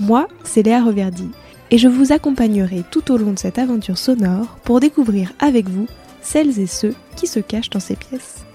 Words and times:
Moi, 0.00 0.28
c'est 0.44 0.62
Léa 0.62 0.82
Reverdy, 0.82 1.28
et 1.70 1.76
je 1.76 1.86
vous 1.86 2.10
accompagnerai 2.10 2.84
tout 2.90 3.12
au 3.12 3.18
long 3.18 3.32
de 3.32 3.38
cette 3.38 3.58
aventure 3.58 3.98
sonore 3.98 4.56
pour 4.64 4.80
découvrir 4.80 5.34
avec 5.38 5.68
vous 5.68 5.86
celles 6.22 6.58
et 6.58 6.66
ceux 6.66 6.94
qui 7.16 7.26
se 7.26 7.38
cachent 7.38 7.68
dans 7.68 7.80
ces 7.80 7.96
pièces. 7.96 8.46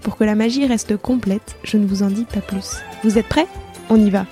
Pour 0.00 0.16
que 0.16 0.24
la 0.24 0.34
magie 0.34 0.66
reste 0.66 0.96
complète, 0.96 1.56
je 1.62 1.76
ne 1.76 1.86
vous 1.86 2.02
en 2.02 2.08
dis 2.08 2.24
pas 2.24 2.40
plus. 2.40 2.76
Vous 3.02 3.18
êtes 3.18 3.28
prêts? 3.28 3.46
On 3.90 3.96
y 3.96 4.08
va 4.08 4.24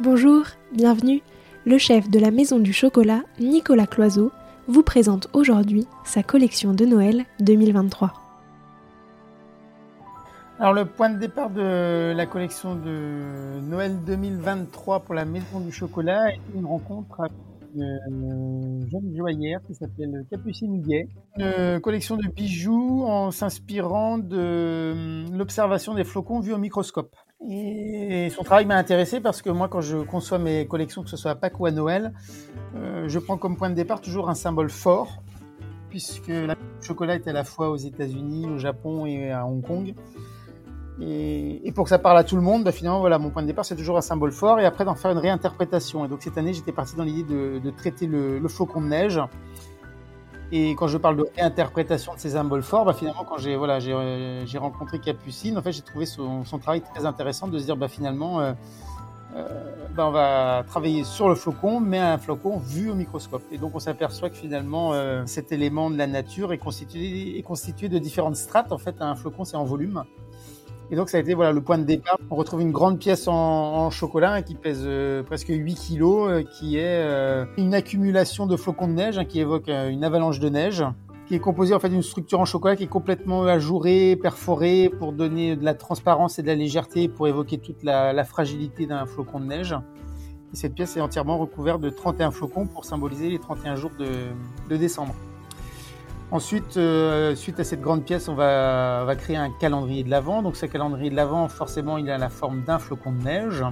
Bonjour, 0.00 0.46
bienvenue. 0.72 1.22
Le 1.64 1.78
chef 1.78 2.10
de 2.10 2.18
la 2.18 2.32
Maison 2.32 2.58
du 2.58 2.72
Chocolat, 2.72 3.22
Nicolas 3.38 3.86
Cloiseau, 3.86 4.32
vous 4.66 4.82
présente 4.82 5.28
aujourd'hui 5.32 5.86
sa 6.04 6.24
collection 6.24 6.74
de 6.74 6.84
Noël 6.86 7.24
2023. 7.38 8.25
Alors 10.58 10.72
le 10.72 10.86
point 10.86 11.10
de 11.10 11.18
départ 11.18 11.50
de 11.50 12.14
la 12.16 12.24
collection 12.24 12.76
de 12.76 13.60
Noël 13.60 14.02
2023 14.06 15.00
pour 15.00 15.14
la 15.14 15.26
Maison 15.26 15.60
du 15.60 15.70
Chocolat 15.70 16.32
est 16.32 16.40
une 16.54 16.64
rencontre 16.64 17.20
avec 17.20 17.32
une 17.74 18.88
jeune 18.90 19.14
joaillère 19.14 19.60
qui 19.66 19.74
s'appelle 19.74 20.24
Capucine 20.30 20.76
Huguet. 20.76 21.08
Une 21.36 21.78
collection 21.80 22.16
de 22.16 22.26
bijoux 22.28 23.04
en 23.04 23.30
s'inspirant 23.32 24.16
de 24.16 25.30
l'observation 25.30 25.92
des 25.92 26.04
flocons 26.04 26.40
vus 26.40 26.54
au 26.54 26.58
microscope. 26.58 27.14
Et 27.50 28.30
son 28.30 28.42
travail 28.42 28.64
m'a 28.64 28.76
intéressé 28.76 29.20
parce 29.20 29.42
que 29.42 29.50
moi, 29.50 29.68
quand 29.68 29.82
je 29.82 29.98
conçois 29.98 30.38
mes 30.38 30.66
collections, 30.66 31.02
que 31.02 31.10
ce 31.10 31.18
soit 31.18 31.32
à 31.32 31.34
Pâques 31.34 31.60
ou 31.60 31.66
à 31.66 31.70
Noël, 31.70 32.14
euh, 32.76 33.06
je 33.08 33.18
prends 33.18 33.36
comme 33.36 33.58
point 33.58 33.68
de 33.68 33.74
départ 33.74 34.00
toujours 34.00 34.30
un 34.30 34.34
symbole 34.34 34.70
fort, 34.70 35.22
puisque 35.90 36.28
la 36.28 36.56
chocolat 36.80 37.16
est 37.16 37.28
à 37.28 37.34
la 37.34 37.44
fois 37.44 37.68
aux 37.68 37.76
États-Unis, 37.76 38.46
au 38.48 38.56
Japon 38.56 39.04
et 39.04 39.30
à 39.30 39.46
Hong 39.46 39.62
Kong. 39.62 39.94
Et, 41.00 41.72
pour 41.74 41.84
que 41.84 41.90
ça 41.90 41.98
parle 41.98 42.16
à 42.16 42.24
tout 42.24 42.36
le 42.36 42.42
monde, 42.42 42.64
bah 42.64 42.72
finalement, 42.72 43.00
voilà, 43.00 43.18
mon 43.18 43.30
point 43.30 43.42
de 43.42 43.46
départ, 43.46 43.64
c'est 43.64 43.76
toujours 43.76 43.98
un 43.98 44.02
symbole 44.02 44.32
fort, 44.32 44.60
et 44.60 44.64
après 44.64 44.84
d'en 44.84 44.94
faire 44.94 45.10
une 45.10 45.18
réinterprétation. 45.18 46.04
Et 46.04 46.08
donc 46.08 46.22
cette 46.22 46.38
année, 46.38 46.54
j'étais 46.54 46.72
parti 46.72 46.96
dans 46.96 47.04
l'idée 47.04 47.60
de, 47.60 47.70
traiter 47.70 48.06
le, 48.06 48.38
le, 48.38 48.48
flocon 48.48 48.80
de 48.80 48.86
neige. 48.86 49.20
Et 50.52 50.70
quand 50.76 50.86
je 50.86 50.96
parle 50.96 51.16
de 51.16 51.26
réinterprétation 51.36 52.14
de 52.14 52.20
ces 52.20 52.30
symboles 52.30 52.62
forts, 52.62 52.84
bah 52.84 52.94
finalement, 52.94 53.24
quand 53.24 53.36
j'ai 53.36 53.56
voilà, 53.56 53.80
j'ai 53.80 54.58
rencontré 54.58 55.00
Capucine, 55.00 55.58
en 55.58 55.62
fait, 55.62 55.72
j'ai 55.72 55.82
trouvé 55.82 56.06
son, 56.06 56.44
son, 56.44 56.58
travail 56.58 56.82
très 56.82 57.04
intéressant 57.04 57.48
de 57.48 57.58
se 57.58 57.64
dire, 57.64 57.76
bah 57.76 57.88
finalement, 57.88 58.40
euh, 58.40 58.52
euh, 59.34 59.86
bah 59.94 60.06
on 60.06 60.12
va 60.12 60.62
travailler 60.66 61.02
sur 61.02 61.28
le 61.28 61.34
flocon, 61.34 61.80
mais 61.80 61.98
un 61.98 62.16
flocon 62.16 62.58
vu 62.58 62.90
au 62.90 62.94
microscope. 62.94 63.42
Et 63.50 63.58
donc, 63.58 63.74
on 63.74 63.80
s'aperçoit 63.80 64.30
que 64.30 64.36
finalement, 64.36 64.92
euh, 64.92 65.24
cet 65.26 65.50
élément 65.50 65.90
de 65.90 65.98
la 65.98 66.06
nature 66.06 66.52
est 66.52 66.58
constitué, 66.58 67.36
est 67.36 67.42
constitué 67.42 67.88
de 67.88 67.98
différentes 67.98 68.36
strates. 68.36 68.70
En 68.70 68.78
fait, 68.78 68.94
un 69.00 69.16
flocon, 69.16 69.44
c'est 69.44 69.56
en 69.56 69.64
volume. 69.64 70.04
Et 70.90 70.96
donc 70.96 71.08
ça 71.08 71.16
a 71.16 71.20
été 71.20 71.34
voilà 71.34 71.52
le 71.52 71.60
point 71.60 71.78
de 71.78 71.84
départ. 71.84 72.18
On 72.30 72.36
retrouve 72.36 72.60
une 72.60 72.70
grande 72.70 72.98
pièce 72.98 73.26
en, 73.26 73.90
chocolat 73.90 74.34
hein, 74.34 74.42
qui 74.42 74.54
pèse 74.54 74.82
euh, 74.84 75.22
presque 75.22 75.48
8 75.48 75.74
kilos, 75.74 76.30
euh, 76.30 76.42
qui 76.42 76.78
est 76.78 77.02
euh, 77.02 77.44
une 77.56 77.74
accumulation 77.74 78.46
de 78.46 78.56
flocons 78.56 78.88
de 78.88 78.92
neige 78.92 79.18
hein, 79.18 79.24
qui 79.24 79.40
évoque 79.40 79.68
une 79.68 80.04
avalanche 80.04 80.38
de 80.38 80.48
neige, 80.48 80.84
qui 81.26 81.34
est 81.34 81.40
composée 81.40 81.74
en 81.74 81.80
fait 81.80 81.88
d'une 81.88 82.02
structure 82.02 82.40
en 82.40 82.44
chocolat 82.44 82.76
qui 82.76 82.84
est 82.84 82.88
complètement 82.88 83.44
ajourée, 83.44 84.16
perforée 84.16 84.90
pour 84.98 85.12
donner 85.12 85.56
de 85.56 85.64
la 85.64 85.74
transparence 85.74 86.38
et 86.38 86.42
de 86.42 86.46
la 86.46 86.54
légèreté, 86.54 87.08
pour 87.08 87.26
évoquer 87.26 87.58
toute 87.58 87.82
la, 87.82 88.24
fragilité 88.24 88.86
d'un 88.86 89.06
flocon 89.06 89.40
de 89.40 89.46
neige. 89.46 89.74
Et 90.52 90.56
cette 90.56 90.74
pièce 90.74 90.96
est 90.96 91.00
entièrement 91.00 91.38
recouverte 91.38 91.80
de 91.80 91.90
31 91.90 92.30
flocons 92.30 92.66
pour 92.66 92.84
symboliser 92.84 93.28
les 93.28 93.40
31 93.40 93.74
jours 93.74 93.90
de 93.98 94.76
décembre. 94.76 95.14
Ensuite, 96.32 96.76
euh, 96.76 97.36
suite 97.36 97.60
à 97.60 97.64
cette 97.64 97.80
grande 97.80 98.04
pièce, 98.04 98.28
on 98.28 98.34
va, 98.34 99.06
créer 99.16 99.36
un 99.36 99.50
calendrier 99.50 100.02
de 100.02 100.10
l'Avent. 100.10 100.42
Donc 100.42 100.56
ce 100.56 100.66
calendrier 100.66 101.08
de 101.08 101.14
l'Avent, 101.14 101.46
forcément, 101.48 101.98
il 101.98 102.10
a 102.10 102.18
la 102.18 102.28
forme 102.28 102.62
d'un 102.62 102.78
flocon 102.78 103.12
de 103.12 103.22
neige. 103.22 103.64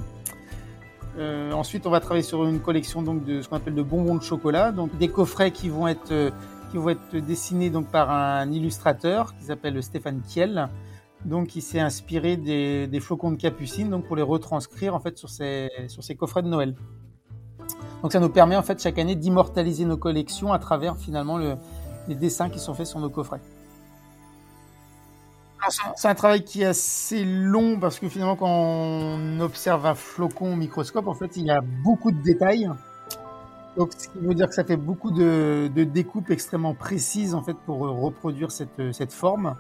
Euh, 1.19 1.53
ensuite, 1.53 1.87
on 1.87 1.91
va 1.91 2.01
travailler 2.01 2.23
sur 2.23 2.45
une 2.45 2.61
collection 2.61 3.03
donc 3.03 3.25
de 3.25 3.43
ce 3.43 3.49
qu'on 3.49 3.57
appelle 3.57 3.75
de 3.75 3.83
bonbons 3.83 4.15
de 4.15 4.23
chocolat, 4.23 4.73
donc 4.73 4.97
des 4.99 5.09
coffrets 5.09 5.51
qui 5.51 5.69
vont 5.69 5.89
être 5.89 6.13
euh, 6.13 6.31
qui 6.71 6.77
vont 6.77 6.91
être 6.91 7.17
dessinés 7.17 7.71
donc 7.71 7.89
par 7.89 8.11
un 8.11 8.51
illustrateur 8.51 9.37
qui 9.37 9.45
s'appelle 9.45 9.81
Stéphane 9.81 10.23
Kiel, 10.29 10.69
donc 11.25 11.49
qui 11.49 11.61
s'est 11.61 11.79
inspiré 11.79 12.37
des, 12.37 12.89
des, 12.89 13.01
flocons 13.01 13.31
de 13.31 13.37
capucine 13.37 13.91
donc 13.91 14.07
pour 14.07 14.17
les 14.17 14.23
retranscrire 14.23 14.93
en 14.93 14.99
fait 14.99 15.17
sur 15.17 15.31
ces 15.31 15.71
sur 15.87 16.03
ces 16.03 16.17
coffrets 16.17 16.43
de 16.43 16.49
Noël. 16.49 16.75
Donc 18.03 18.13
ça 18.13 18.19
nous 18.19 18.29
permet 18.29 18.57
en 18.57 18.63
fait 18.63 18.83
chaque 18.83 18.99
année 18.99 19.15
d'immortaliser 19.15 19.85
nos 19.85 19.97
collections 19.97 20.53
à 20.53 20.59
travers 20.59 20.97
finalement 20.97 21.39
le, 21.39 21.57
les 22.09 22.15
dessins 22.15 22.51
qui 22.51 22.59
sont 22.59 22.75
faits 22.75 22.87
sur 22.87 23.01
nos 23.01 23.11
coffrets. 23.11 23.41
C'est 25.97 26.09
un 26.09 26.15
travail 26.15 26.45
qui 26.45 26.63
est 26.63 26.67
assez 26.67 27.25
long 27.25 27.79
parce 27.81 27.99
que 27.99 28.09
finalement, 28.09 28.37
quand 28.37 28.51
on 28.51 29.41
observe 29.41 29.87
un 29.87 29.95
flocon 29.95 30.53
au 30.53 30.57
microscope, 30.57 31.07
en 31.07 31.15
fait, 31.15 31.37
il 31.37 31.45
y 31.45 31.51
a 31.51 31.63
beaucoup 31.63 32.13
de 32.13 32.23
détails. 32.23 32.71
Donc, 33.77 33.93
ce 33.97 34.09
qui 34.09 34.19
veut 34.19 34.35
dire 34.35 34.49
que 34.49 34.55
ça 34.55 34.65
fait 34.65 34.77
beaucoup 34.77 35.11
de, 35.11 35.71
de 35.75 35.85
découpes 35.85 36.31
extrêmement 36.31 36.75
précises 36.75 37.35
en 37.35 37.43
fait 37.43 37.57
pour 37.67 37.79
reproduire 37.79 38.51
cette, 38.51 38.93
cette 38.93 39.13
forme 39.13 39.57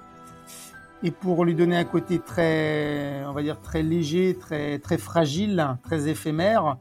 et 1.02 1.10
pour 1.10 1.44
lui 1.44 1.54
donner 1.54 1.76
un 1.76 1.84
côté 1.84 2.18
très, 2.18 3.24
on 3.26 3.32
va 3.32 3.42
dire 3.42 3.60
très 3.60 3.82
léger, 3.82 4.36
très 4.38 4.78
très 4.78 4.98
fragile, 4.98 5.78
très 5.82 6.08
éphémère. 6.08 6.76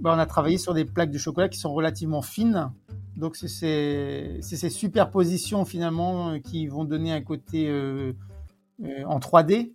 Ben, 0.00 0.14
on 0.14 0.18
a 0.18 0.26
travaillé 0.26 0.58
sur 0.58 0.74
des 0.74 0.84
plaques 0.84 1.10
de 1.10 1.18
chocolat 1.18 1.48
qui 1.48 1.58
sont 1.58 1.72
relativement 1.72 2.22
fines 2.22 2.70
donc 3.20 3.36
c'est 3.36 4.40
ces, 4.40 4.70
superpositions 4.70 5.64
finalement 5.64 6.30
euh, 6.30 6.38
qui 6.38 6.66
vont 6.66 6.84
donner 6.84 7.12
un 7.12 7.20
côté 7.20 7.68
euh, 7.68 8.14
euh, 8.82 9.04
en 9.04 9.18
3D. 9.18 9.74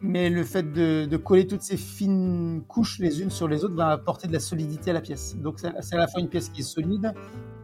mais 0.00 0.30
le 0.30 0.44
fait 0.44 0.70
de, 0.72 1.16
coller 1.16 1.46
toutes 1.46 1.62
ces 1.62 1.78
fines 1.78 2.62
couches 2.68 3.00
les 3.00 3.20
unes 3.22 3.30
sur 3.30 3.48
les 3.48 3.64
autres 3.64 3.74
va 3.74 3.88
apporter 3.88 4.28
de 4.28 4.32
la 4.32 4.38
solidité 4.38 4.90
à 4.90 4.92
la 4.92 5.00
pièce. 5.00 5.36
Donc 5.36 5.58
c'est 5.58 5.94
à 5.94 5.98
la 5.98 6.06
fois 6.06 6.20
une 6.20 6.28
pièce 6.28 6.50
qui 6.50 6.60
est 6.60 6.64
solide, 6.64 7.12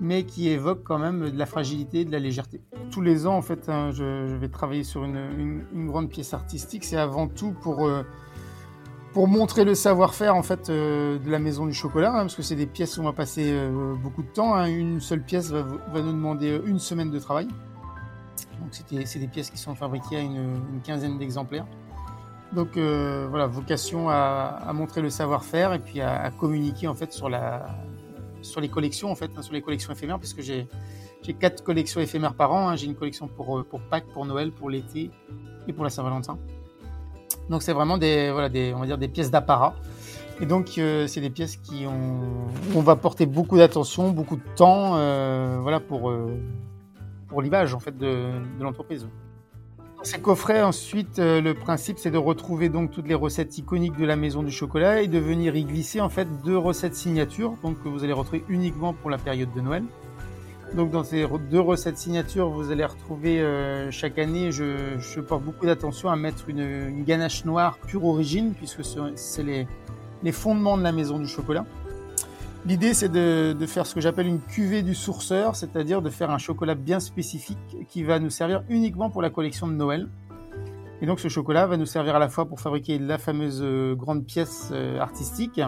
mais 0.01 0.25
qui 0.25 0.49
évoque 0.49 0.83
quand 0.83 0.99
même 0.99 1.31
de 1.31 1.39
la 1.39 1.47
fragilité, 1.47 2.05
de 2.05 2.11
la 2.11 2.19
légèreté. 2.19 2.63
Tous 2.91 3.03
les 3.03 3.27
ans, 3.27 3.37
en 3.37 3.43
fait, 3.43 3.69
hein, 3.69 3.91
je, 3.93 4.35
vais 4.37 4.49
travailler 4.49 4.85
sur 4.85 5.05
une, 5.05 5.87
grande 5.87 6.09
pièce 6.09 6.35
artistique. 6.35 6.83
C'est 6.85 6.97
avant 6.97 7.29
tout 7.29 7.53
pour 7.53 7.89
pour 9.15 9.29
montrer 9.29 9.65
le 9.65 9.77
savoir-faire 9.77 10.35
en 10.35 10.43
fait 10.43 10.69
euh, 10.69 11.19
de 11.21 11.31
la 11.31 11.39
maison 11.39 11.67
du 11.67 11.73
chocolat, 11.73 12.11
hein, 12.11 12.23
parce 12.23 12.35
que 12.35 12.43
c'est 12.43 12.57
des 12.57 12.67
pièces 12.67 12.99
où 12.99 13.01
on 13.01 13.05
va 13.05 13.13
passer 13.13 13.53
euh, 13.53 13.95
beaucoup 13.95 14.25
de 14.25 14.29
temps. 14.29 14.55
Hein. 14.55 14.67
Une 14.67 15.01
seule 15.01 15.23
pièce 15.23 15.51
va, 15.53 15.63
nous 15.95 16.13
demander 16.13 16.61
une 16.67 16.81
semaine 16.81 17.13
de 17.13 17.19
travail. 17.21 17.47
Donc 18.61 18.75
c'est 19.07 19.19
des 19.21 19.29
pièces 19.29 19.51
qui 19.51 19.59
sont 19.59 19.77
fabriquées 19.77 20.17
à 20.17 20.21
une, 20.21 20.61
quinzaine 20.83 21.17
d'exemplaires. 21.17 21.67
Donc 22.53 22.77
euh, 22.77 23.27
voilà, 23.31 23.47
vocation 23.47 24.09
à, 24.11 24.71
montrer 24.75 25.01
le 25.01 25.11
savoir-faire 25.11 25.73
et 25.75 25.79
puis 25.79 26.01
à, 26.01 26.31
communiquer 26.33 26.89
en 26.89 26.95
fait 26.95 27.13
sur 27.13 27.29
la 27.29 27.67
sur 28.43 28.61
les 28.61 28.69
collections 28.69 29.11
en 29.11 29.15
fait, 29.15 29.31
hein, 29.37 29.43
sur 29.43 29.55
les 29.55 29.63
collections 29.63 29.93
éphémères, 29.93 30.19
puisque 30.19 30.41
j'ai 30.43 30.67
j'ai 31.23 31.35
quatre 31.35 31.63
collections 31.63 32.01
éphémères 32.01 32.35
par 32.35 32.53
an. 32.53 32.75
J'ai 32.75 32.87
une 32.87 32.97
collection 32.97 33.29
pour 33.29 33.65
pour 33.65 33.81
Pâques, 33.81 34.09
pour 34.13 34.27
Noël, 34.27 34.51
pour 34.51 34.71
l'été 34.71 35.13
et 35.69 35.73
pour 35.73 35.85
la 35.85 35.91
Saint-Valentin. 35.91 36.37
Donc 37.49 37.63
c'est 37.63 37.73
vraiment 37.73 37.99
des, 37.99 38.31
voilà, 38.31 38.49
des, 38.49 38.73
on 38.75 38.81
va 38.81 38.87
dire 38.87 38.99
des 38.99 39.09
pièces 39.09 39.31
d'apparat. 39.31 39.75
Et 40.41 40.47
donc 40.47 40.79
euh, 40.79 41.07
c'est 41.07 41.21
des 41.21 41.31
pièces 41.31 41.57
qui 41.57 41.87
ont, 41.87 42.21
on 42.75 42.81
va 42.81 42.97
porter 42.97 43.27
beaucoup 43.27 43.57
d'attention, 43.57 44.11
beaucoup 44.11 44.37
de 44.37 44.43
temps, 44.57 44.97
euh, 44.97 45.59
voilà 45.61 45.79
pour 45.79 46.11
euh, 46.11 46.37
pour 47.29 47.41
l'image 47.41 47.73
en 47.75 47.79
fait 47.79 47.97
de, 47.97 48.33
de 48.59 48.63
l'entreprise. 48.65 49.07
Dans 49.97 50.05
ces 50.05 50.21
coffrets, 50.21 50.61
ensuite, 50.63 51.19
le 51.19 51.53
principe 51.53 51.99
c'est 51.99 52.11
de 52.11 52.19
retrouver 52.19 52.69
donc 52.69 52.91
toutes 52.91 53.07
les 53.07 53.15
recettes 53.15 53.57
iconiques 53.59 53.97
de 53.97 54.05
la 54.05 54.17
maison 54.17 54.43
du 54.43 54.51
chocolat 54.51 55.03
et 55.03 55.07
de 55.07 55.19
venir 55.19 55.55
y 55.57 55.65
glisser 55.65 56.01
en 56.01 56.09
fait 56.09 56.29
deux 56.43 56.59
recettes 56.59 56.97
signatures, 56.97 57.55
donc 57.63 57.83
que 57.83 57.89
vous 57.89 58.05
allez 58.05 58.13
retrouver 58.13 58.45
uniquement 58.49 58.93
pour 58.93 59.11
la 59.11 59.19
période 59.19 59.53
de 59.55 59.61
Noël. 59.61 59.85
Donc 60.75 60.91
dans 60.91 61.05
ces 61.05 61.25
deux 61.51 61.61
recettes 61.61 61.99
signature, 61.99 62.49
vous 62.49 62.73
allez 62.73 62.85
retrouver 62.85 63.41
euh, 63.41 63.93
chaque 63.93 64.19
année, 64.19 64.51
je, 64.51 65.21
porte 65.21 65.45
beaucoup 65.45 65.67
d'attention 65.67 66.09
à 66.09 66.17
mettre 66.17 66.49
une, 66.49 67.05
ganache 67.05 67.45
noire 67.45 67.79
pure 67.87 68.05
origine, 68.05 68.55
puisque 68.55 68.83
c'est 69.15 69.43
les, 69.45 70.33
fondements 70.33 70.77
de 70.77 70.83
la 70.83 70.91
maison 70.91 71.21
du 71.21 71.29
chocolat. 71.29 71.65
L'idée, 72.67 72.93
c'est 72.93 73.09
de, 73.11 73.53
de, 73.53 73.67
faire 73.67 73.87
ce 73.87 73.95
que 73.95 74.01
j'appelle 74.01 74.27
une 74.27 74.41
cuvée 74.41 74.83
du 74.83 74.97
sourceur, 74.97 75.55
c'est-à-dire 75.55 76.03
de 76.03 76.11
faire 76.11 76.31
un 76.31 76.39
chocolat 76.39 76.75
bien 76.75 76.99
spécifique 76.99 77.87
qui 77.89 78.03
va 78.03 78.19
nous 78.19 78.31
servir 78.31 78.65
uniquement 78.69 79.11
pour 79.11 79.23
la 79.23 79.31
collection 79.31 79.69
de 79.69 79.75
Noël. 79.75 80.09
Et 81.03 81.07
donc 81.07 81.21
ce 81.21 81.29
chocolat 81.29 81.67
va 81.67 81.77
nous 81.77 81.87
servir 81.87 82.17
à 82.17 82.19
la 82.19 82.29
fois 82.29 82.47
pour 82.47 82.61
fabriquer 82.61 82.99
la 82.99 83.19
fameuse 83.19 83.61
euh, 83.63 83.95
grande 83.95 84.25
pièce 84.25 84.71
euh, 84.73 84.99
artistique, 84.99 85.61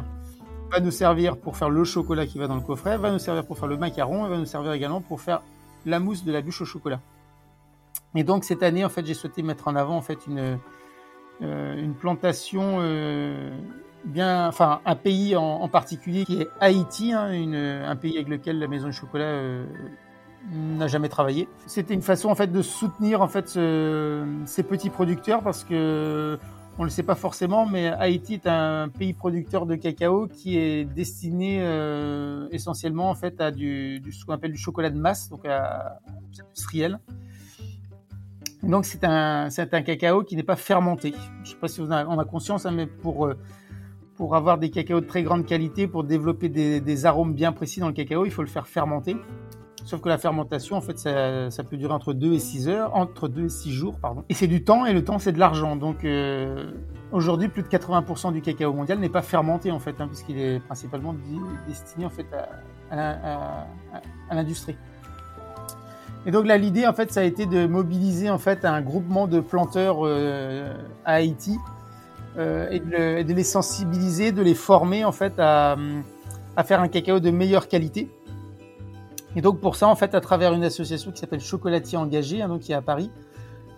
va 0.71 0.81
nous 0.81 0.91
servir 0.91 1.37
pour 1.37 1.57
faire 1.57 1.71
le 1.71 1.85
chocolat 1.85 2.27
qui 2.27 2.39
va 2.39 2.47
dans 2.47 2.55
le 2.55 2.61
coffret, 2.61 2.99
va 2.99 3.11
nous 3.11 3.19
servir 3.19 3.45
pour 3.45 3.59
faire 3.59 3.69
le 3.69 3.77
macaron, 3.77 4.27
et 4.27 4.29
va 4.29 4.39
nous 4.39 4.47
servir 4.47 4.73
également 4.73 5.01
pour 5.01 5.21
faire 5.21 5.43
la 5.85 6.01
mousse 6.01 6.25
de 6.25 6.33
la 6.33 6.41
bûche 6.41 6.61
au 6.63 6.65
chocolat. 6.65 7.01
Et 8.15 8.25
donc 8.25 8.45
cette 8.45 8.63
année, 8.63 8.85
en 8.85 8.89
fait, 8.89 9.05
j'ai 9.07 9.15
souhaité 9.15 9.43
mettre 9.43 9.69
en 9.69 9.77
avant 9.77 9.97
en 9.97 10.03
fait 10.03 10.27
une 10.27 10.59
euh, 11.43 11.75
une 11.77 11.95
plantation 11.95 12.79
bien, 14.05 14.49
enfin 14.49 14.81
un 14.87 14.97
pays 14.97 15.37
en, 15.37 15.69
particulier 15.69 16.25
qui 16.25 16.41
est 16.41 16.49
Haïti, 16.61 17.13
hein, 17.13 17.29
un 17.29 17.97
pays 17.97 18.17
avec 18.17 18.29
lequel 18.29 18.59
la 18.59 18.69
maison 18.69 18.87
de 18.87 18.93
chocolat 18.93 19.43
n'a 20.51 20.87
jamais 20.87 21.09
travaillé. 21.09 21.49
C'était 21.67 21.93
une 21.93 22.03
façon 22.03 22.31
en 22.31 22.35
fait 22.35 22.51
de 22.51 22.63
soutenir 22.63 23.21
en 23.21 23.29
fait 23.29 23.49
ces 23.49 24.63
petits 24.63 24.91
producteurs 24.91 25.43
parce 25.43 25.65
que 25.65 26.39
on 26.79 26.85
le 26.85 26.91
sait 26.91 27.03
pas 27.03 27.15
forcément, 27.15 27.67
mais 27.67 27.89
Haïti 27.89 28.35
est 28.35 28.47
un 28.47 28.89
pays 28.89 29.15
producteur 29.15 29.65
de 29.67 29.77
cacao 29.77 30.29
qui 30.29 30.59
est 30.59 30.85
destiné 30.85 31.59
euh, 31.61 32.49
essentiellement 32.51 33.09
en 33.09 33.15
fait 33.15 33.41
à 33.41 33.51
du, 33.51 34.03
ce 34.13 34.25
qu'on 34.25 34.35
appelle 34.35 34.53
du 34.53 34.59
chocolat 34.59 34.91
de 34.91 34.99
masse, 34.99 35.31
donc 35.31 35.47
à, 35.47 36.01
industriel. 36.41 36.99
Donc 38.63 38.85
c'est 38.85 39.05
un 39.05 39.49
cacao 39.51 40.23
qui 40.23 40.37
n'est 40.37 40.43
pas 40.43 40.57
fermenté. 40.57 41.15
Je 41.45 41.51
sais 41.51 41.57
pas 41.57 41.69
si 41.69 41.81
on 41.81 41.91
a, 41.91 42.05
on 42.07 42.19
a 42.19 42.25
conscience, 42.25 42.67
hein, 42.67 42.73
mais 42.73 42.87
pour 42.87 43.27
euh, 43.27 43.35
pour 44.17 44.35
avoir 44.35 44.57
des 44.57 44.71
cacaos 44.71 45.03
de 45.03 45.07
très 45.07 45.23
grande 45.23 45.45
qualité, 45.45 45.87
pour 45.87 46.03
développer 46.03 46.49
des 46.49 47.07
arômes 47.07 47.35
bien 47.35 47.53
précis 47.53 47.81
dans 47.81 47.89
le 47.89 47.93
cacao, 47.93 48.25
il 48.25 48.31
faut 48.31 48.41
le 48.41 48.49
faire 48.49 48.67
fermenter. 48.67 49.15
Sauf 49.87 50.01
que 50.01 50.09
la 50.09 50.19
fermentation, 50.19 50.75
en 50.75 50.81
fait, 50.81 50.99
ça, 50.99 51.63
peut 51.63 51.77
durer 51.77 51.93
entre 51.93 52.13
2 52.13 52.33
et 52.33 52.41
6 52.41 52.69
heures, 52.69 52.97
entre 52.97 53.29
2 53.29 53.45
et 53.45 53.49
6 53.49 53.71
jours, 53.71 54.01
pardon. 54.01 54.25
Et 54.29 54.35
c'est 54.35 54.49
du 54.49 54.65
temps, 54.65 54.85
et 54.85 54.93
le 54.93 55.05
temps, 55.05 55.21
c'est 55.21 55.31
de 55.31 55.39
l'argent. 55.39 55.77
Donc, 55.77 56.05
euh, 56.05 56.73
aujourd'hui, 57.13 57.47
plus 57.47 57.63
de 57.63 57.69
80% 57.69 58.33
du 58.33 58.43
cacao 58.43 58.73
mondial 58.73 58.99
n'est 58.99 59.09
pas 59.09 59.23
fermenté, 59.23 59.71
en 59.71 59.79
fait, 59.79 59.95
hein, 60.01 60.09
puisqu'il 60.09 60.41
est 60.41 60.59
principalement 60.59 61.15
destiné, 61.69 62.05
en 62.05 62.11
fait, 62.11 62.27
à, 62.91 63.69
l'industrie. 64.33 64.77
Et 66.27 66.33
donc 66.33 66.47
là, 66.47 66.59
l'idée, 66.59 66.85
en 66.89 66.93
fait, 66.93 67.13
ça 67.13 67.21
a 67.21 67.25
été 67.25 67.47
de 67.47 67.69
mobiliser, 67.69 68.29
en 68.29 68.39
fait, 68.39 68.65
un 68.65 68.83
groupement 68.83 69.29
de 69.29 69.39
planteurs 69.39 69.99
euh, 70.05 70.75
à 71.05 71.13
Haïti 71.13 71.59
euh, 72.39 72.69
et, 72.71 72.81
de 72.81 73.33
les 73.33 73.45
sensibiliser, 73.45 74.33
de 74.33 74.43
les 74.43 74.57
former, 74.57 75.05
en 75.05 75.13
fait, 75.13 75.39
à 75.39 75.77
faire 76.65 76.81
un 76.81 76.89
cacao 76.89 77.21
de 77.21 77.31
meilleure 77.31 77.69
qualité 77.69 78.11
et 79.37 79.43
donc 79.43 79.61
pour 79.61 79.77
ça, 79.77 79.87
en 79.87 79.95
fait, 79.95 80.15
à 80.15 80.21
travers 80.23 80.55
une 80.55 80.65
association 80.65 81.13
qui 81.13 81.21
s'appelle 81.21 81.41
Chocolatier 81.41 81.99
Engagé, 81.99 82.41
hein, 82.41 82.49
donc 82.49 82.61
qui 82.61 82.73
est 82.73 82.75
à 82.75 82.83
Paris. 82.83 83.11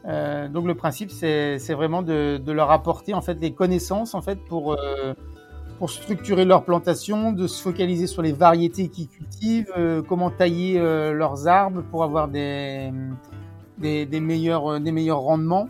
Euh, 0.06 0.48
donc 0.48 0.66
le 0.66 0.76
principe, 0.76 1.10
c'est 1.10 1.74
vraiment 1.74 2.02
de, 2.02 2.40
leur 2.46 2.70
apporter 2.70 3.12
en 3.12 3.20
fait 3.20 3.34
des 3.34 3.52
connaissances 3.52 4.14
en 4.14 4.22
fait 4.22 4.38
pour 4.44 4.72
euh, 4.72 5.14
pour 5.78 5.90
structurer 5.90 6.44
leur 6.44 6.64
plantation, 6.64 7.32
de 7.32 7.46
se 7.46 7.60
focaliser 7.60 8.06
sur 8.06 8.22
les 8.22 8.32
variétés 8.32 8.88
qu'ils 8.88 9.08
cultivent, 9.08 9.72
euh, 9.76 10.00
comment 10.02 10.30
tailler 10.30 10.78
leurs 10.78 11.46
arbres 11.46 11.82
pour 11.90 12.04
avoir 12.04 12.28
des, 12.28 12.92
des, 13.78 14.06
des, 14.06 14.20
meilleurs 14.20 14.80
des 14.80 14.92
meilleurs 14.92 15.20
rendements 15.20 15.68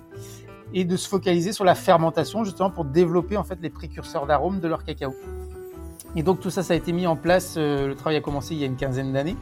et 0.73 0.85
de 0.85 0.97
se 0.97 1.09
focaliser 1.09 1.53
sur 1.53 1.65
la 1.65 1.75
fermentation 1.75 2.45
justement 2.45 2.71
pour 2.71 2.85
développer 2.85 3.39
en 3.39 3.45
fait 3.45 3.59
les 3.61 3.71
précurseurs 3.71 4.27
d'arômes 4.27 4.61
de 4.61 4.69
leur 4.69 4.85
cacao. 4.85 5.15
Et 6.15 6.23
donc 6.23 6.41
tout 6.41 6.51
ça, 6.51 6.63
ça 6.63 6.75
a 6.75 6.77
été 6.77 6.93
mis 6.93 7.07
en 7.07 7.17
place. 7.17 7.57
le 7.57 7.95
travail 7.95 8.17
a 8.17 8.21
commencé 8.21 8.55
il 8.55 8.61
y 8.61 8.65
a 8.65 8.67
une 8.67 8.77
quinzaine 8.77 9.13
d'années. 9.13 9.37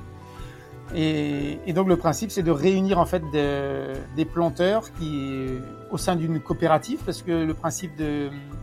Et, 0.94 1.59
et, 1.67 1.73
donc 1.73 1.88
le 1.88 1.97
principe, 1.97 2.31
c'est 2.31 2.43
de 2.43 2.50
réunir 2.50 2.99
en 2.99 3.06
fait 3.06 3.23
de, 3.33 3.93
des 4.15 4.25
planteurs 4.25 4.93
qui, 4.93 5.49
au 5.91 5.99
sein 5.99 6.15
d'une 6.17 6.41
coopérative, 6.41 7.00
parce 7.05 7.23
que 7.23 7.33
le 7.33 7.55
principe 7.55 7.93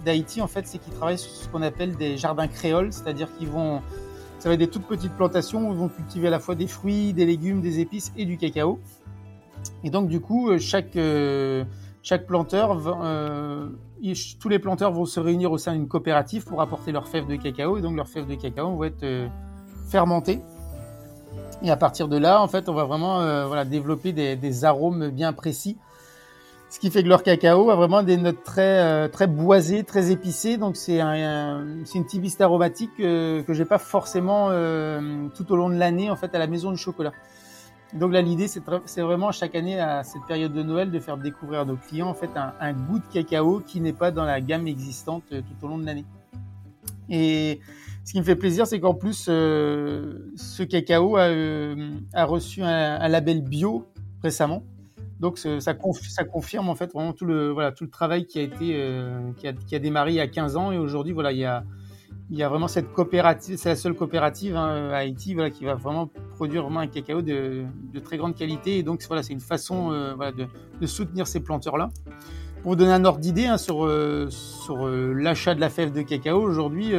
d'Haïti, 0.06 0.42
en 0.42 0.48
fait, 0.48 0.66
c'est 0.66 0.78
qu'ils 0.78 0.94
travaillent 0.94 1.18
sur 1.18 1.31
ce 1.31 1.50
qu'on 1.50 1.62
appelle 1.62 1.96
des 1.98 2.18
jardins 2.18 2.48
créoles, 2.48 2.94
c'est-à-dire 2.94 3.28
qu'ils 3.38 3.50
vont, 3.50 3.81
ça 4.40 4.50
va 4.50 4.54
être 4.54 4.60
des 4.60 4.68
toutes 4.70 4.88
petites 4.88 5.14
plantations 5.14 5.70
où 5.70 5.74
ils 5.74 5.78
vont 5.78 5.90
cultiver 5.90 6.28
à 6.28 6.31
la 6.31 6.40
fois 6.40 6.56
des 6.56 6.68
fruits, 6.68 7.14
des 7.14 7.25
légumes, 7.25 7.62
des 7.62 7.80
épices 7.80 8.14
et 8.18 8.25
du 8.25 8.38
cacao. 8.38 8.80
Et 9.84 9.90
donc 9.90 10.08
du 10.08 10.22
coup, 10.22 10.58
chaque 10.60 10.98
chaque 12.04 12.28
planteur, 12.28 12.78
euh, 13.04 13.70
tous 14.40 14.50
les 14.50 14.60
planteurs 14.60 14.92
vont 14.92 15.06
se 15.06 15.22
réunir 15.22 15.52
au 15.54 15.58
sein 15.58 15.74
d'une 15.74 15.88
coopérative 15.88 16.44
pour 16.44 16.62
apporter 16.62 16.92
leurs 16.92 17.08
fèves 17.08 17.28
de 17.28 17.38
cacao, 17.38 17.78
et 17.78 17.81
donc 17.81 17.96
leurs 17.96 18.10
fèves 18.10 18.28
de 18.28 18.36
cacao 18.36 18.75
vont 18.75 18.84
être 18.84 19.04
euh, 19.04 19.28
fermentées 19.90 20.42
et 21.63 21.71
à 21.71 21.77
partir 21.77 22.07
de 22.07 22.18
là, 22.18 22.42
en 22.42 22.48
fait, 22.48 22.69
on 22.69 22.74
va 22.74 22.83
vraiment 22.83 23.21
euh, 23.21 23.48
voilà, 23.48 23.65
développer 23.65 24.12
des, 24.12 24.36
des, 24.36 24.65
arômes 24.65 25.10
bien 25.10 25.33
précis. 25.33 25.77
Ce 26.74 26.80
qui 26.80 26.89
fait 26.89 27.04
que 27.04 27.07
leur 27.07 27.21
cacao 27.21 27.69
a 27.69 27.75
vraiment 27.75 28.01
des 28.01 28.18
notes 28.18 28.44
très 28.44 28.80
euh, 28.80 29.07
très 29.07 29.27
boisées, 29.27 29.83
très 29.83 30.10
épicées. 30.10 30.57
Donc 30.57 30.75
c'est 30.75 31.00
un, 31.00 31.63
c'est 31.86 32.00
une 32.00 32.06
typiste 32.07 32.42
aromatique 32.42 32.89
euh, 33.00 33.44
que 33.44 33.54
j'ai 33.54 33.63
pas 33.63 33.77
forcément 33.77 34.48
euh, 34.50 35.27
tout 35.36 35.51
au 35.51 35.56
long 35.56 35.69
de 35.69 35.75
l'année 35.75 36.10
en 36.10 36.15
fait 36.15 36.33
à 36.33 36.39
la 36.39 36.48
maison 36.48 36.71
du 36.71 36.77
chocolat. 36.77 37.12
Donc 37.94 38.12
là 38.12 38.24
l'idée 38.24 38.48
c'est, 38.48 38.63
vraiment 39.04 39.31
chaque 39.31 39.54
année 39.54 39.80
à 39.80 40.04
cette 40.04 40.24
période 40.27 40.51
de 40.51 40.63
Noël 40.63 40.89
de 40.89 41.00
faire 41.00 41.18
découvrir 41.18 41.60
à 41.60 41.65
nos 41.65 41.75
clients 41.75 42.07
en 42.07 42.15
fait 42.15 42.31
un, 42.36 42.54
un 42.60 42.74
goût 42.74 42.98
de 42.98 43.06
cacao 43.13 43.60
qui 43.60 43.80
n'est 43.80 43.94
pas 43.94 44.10
dans 44.10 44.25
la 44.25 44.42
gamme 44.42 44.65
existante 44.65 45.25
tout 45.30 45.65
au 45.65 45.68
long 45.68 45.77
de 45.77 45.86
l'année. 45.86 46.06
Et 47.07 47.60
ce 48.06 48.12
qui 48.12 48.20
me 48.20 48.26
fait 48.26 48.36
plaisir, 48.36 48.68
c'est 48.68 48.80
qu'en 48.80 48.94
plus, 48.94 49.28
euh, 49.30 50.30
ce 50.36 50.64
cacao 50.64 51.16
a, 51.16 51.22
euh, 51.22 51.92
a 52.14 52.26
reçu 52.26 52.62
un, 52.62 53.08
label 53.08 53.42
bio 53.42 53.88
récemment. 54.22 54.64
Donc 55.20 55.38
ça, 55.38 55.74
confirme 55.74 56.68
en 56.68 56.76
fait 56.76 56.92
vraiment 56.92 57.14
tout 57.14 57.26
le 57.26 57.88
travail 57.90 58.26
qui 58.26 58.40
a 58.40 58.42
été 58.42 58.74
euh, 58.74 59.32
qui, 59.38 59.48
a, 59.48 59.80
démarré 59.80 60.12
il 60.12 60.16
y 60.16 60.20
a 60.20 60.28
15 60.28 60.58
ans. 60.58 60.72
Et 60.74 60.78
aujourd'hui 60.78 61.14
voilà 61.14 61.32
il 61.32 61.38
y 61.38 62.44
a 62.44 62.50
vraiment 62.50 62.68
cette 62.68 62.92
coopérative 62.92 63.56
c'est 63.56 63.70
la 63.70 63.78
seule 63.78 63.94
coopérative 63.94 64.58
hein, 64.58 64.90
à 64.92 64.98
Haïti 64.98 65.38
qui 65.54 65.64
va 65.64 65.76
vraiment 65.76 66.10
produire 66.36 66.64
vraiment 66.64 66.82
un 66.82 66.88
cacao 66.88 67.22
de, 67.22 67.64
très 68.04 68.18
grande 68.18 68.36
qualité. 68.36 68.80
Et 68.80 68.84
donc 68.84 69.02
voilà 69.08 69.24
c'est 69.24 69.32
une 69.32 69.40
façon 69.40 69.92
de, 69.92 70.86
soutenir 70.88 71.26
ces 71.26 71.40
planteurs 71.40 71.78
là 71.78 71.90
pour 72.62 72.72
vous 72.72 72.76
donner 72.76 72.92
un 72.92 73.06
ordre 73.06 73.20
d'idée 73.20 73.46
hein, 73.46 73.58
sur 73.58 73.86
l'achat 73.88 75.56
de 75.56 75.62
la 75.62 75.70
fève 75.70 75.94
de 75.94 76.02
cacao 76.02 76.42
aujourd'hui 76.42 76.92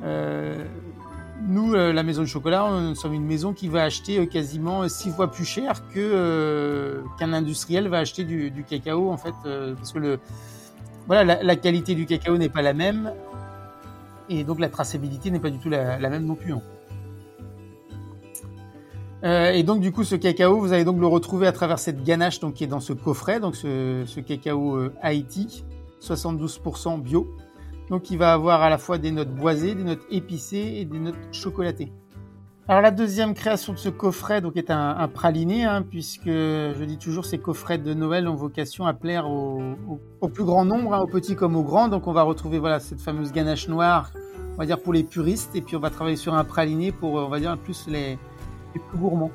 nous, 0.00 1.74
euh, 1.74 1.92
la 1.92 2.02
maison 2.02 2.22
du 2.22 2.28
chocolat, 2.28 2.68
nous 2.70 2.94
sommes 2.94 3.14
une 3.14 3.24
maison 3.24 3.52
qui 3.52 3.68
va 3.68 3.84
acheter 3.84 4.18
euh, 4.18 4.26
quasiment 4.26 4.88
six 4.88 5.10
fois 5.10 5.30
plus 5.30 5.44
cher 5.44 5.82
que 5.94 7.02
qu'un 7.18 7.32
industriel 7.32 7.88
va 7.88 7.98
acheter 7.98 8.24
du, 8.24 8.64
cacao 8.68 9.10
en 9.10 9.16
fait, 9.16 9.34
parce 9.76 9.92
que 9.92 10.18
voilà 11.06 11.42
la, 11.42 11.56
qualité 11.56 11.94
du 11.94 12.06
cacao 12.06 12.36
n'est 12.36 12.48
pas 12.48 12.62
la 12.62 12.74
même 12.74 13.12
et 14.28 14.44
donc 14.44 14.60
la 14.60 14.68
traçabilité 14.68 15.30
n'est 15.30 15.40
pas 15.40 15.50
du 15.50 15.58
tout 15.58 15.68
la, 15.68 15.98
même 15.98 16.24
non 16.24 16.34
plus. 16.34 16.52
Hein. 16.52 16.62
Euh, 19.24 19.50
et 19.50 19.64
donc 19.64 19.80
du 19.80 19.90
coup 19.90 20.04
ce 20.04 20.14
cacao, 20.14 20.60
vous 20.60 20.72
allez 20.72 20.84
donc 20.84 21.00
le 21.00 21.06
retrouver 21.06 21.46
à 21.46 21.52
travers 21.52 21.78
cette 21.78 22.04
ganache 22.04 22.38
donc 22.38 22.54
qui 22.54 22.64
est 22.64 22.68
dans 22.68 22.80
ce 22.80 22.92
coffret, 22.92 23.40
donc 23.40 23.56
ce, 23.56 24.20
cacao 24.20 24.76
euh, 24.76 24.94
Haïti, 25.02 25.64
72% 26.00 27.00
bio. 27.00 27.26
Donc 27.90 28.10
il 28.10 28.18
va 28.18 28.32
avoir 28.32 28.62
à 28.62 28.68
la 28.68 28.78
fois 28.78 28.98
des 28.98 29.10
notes 29.10 29.34
boisées, 29.34 29.74
des 29.74 29.84
notes 29.84 30.04
épicées 30.10 30.74
et 30.76 30.84
des 30.84 30.98
notes 30.98 31.16
chocolatées. 31.32 31.92
Alors 32.68 32.82
la 32.82 32.90
deuxième 32.90 33.32
création 33.32 33.72
de 33.72 33.78
ce 33.78 33.88
coffret 33.88 34.42
donc 34.42 34.58
est 34.58 34.70
un, 34.70 35.08
praliné, 35.08 35.64
hein, 35.64 35.82
puisque 35.82 36.26
je 36.26 36.84
dis 36.84 36.98
toujours 36.98 37.24
ces 37.24 37.38
coffrets 37.38 37.78
de 37.78 37.94
Noël 37.94 38.28
ont 38.28 38.34
vocation 38.34 38.86
à 38.86 38.92
plaire 38.92 39.26
au, 39.26 40.28
plus 40.28 40.44
grand 40.44 40.66
nombre, 40.66 40.92
hein, 40.92 41.00
aux 41.00 41.06
petits 41.06 41.34
comme 41.34 41.56
aux 41.56 41.62
grands. 41.62 41.88
Donc 41.88 42.06
on 42.06 42.12
va 42.12 42.22
retrouver 42.22 42.58
voilà 42.58 42.78
cette 42.78 43.00
fameuse 43.00 43.32
ganache 43.32 43.68
noire, 43.68 44.10
on 44.52 44.56
va 44.58 44.66
dire 44.66 44.80
pour 44.80 44.92
les 44.92 45.02
puristes, 45.02 45.56
et 45.56 45.62
puis 45.62 45.76
on 45.76 45.80
va 45.80 45.88
travailler 45.88 46.16
sur 46.16 46.34
un 46.34 46.44
praliné 46.44 46.92
pour 46.92 47.14
on 47.14 47.28
va 47.28 47.40
dire 47.40 47.56
plus 47.56 47.86
les, 47.88 48.18
les 48.74 48.80
plus 48.90 48.98
gourmands. 48.98 49.32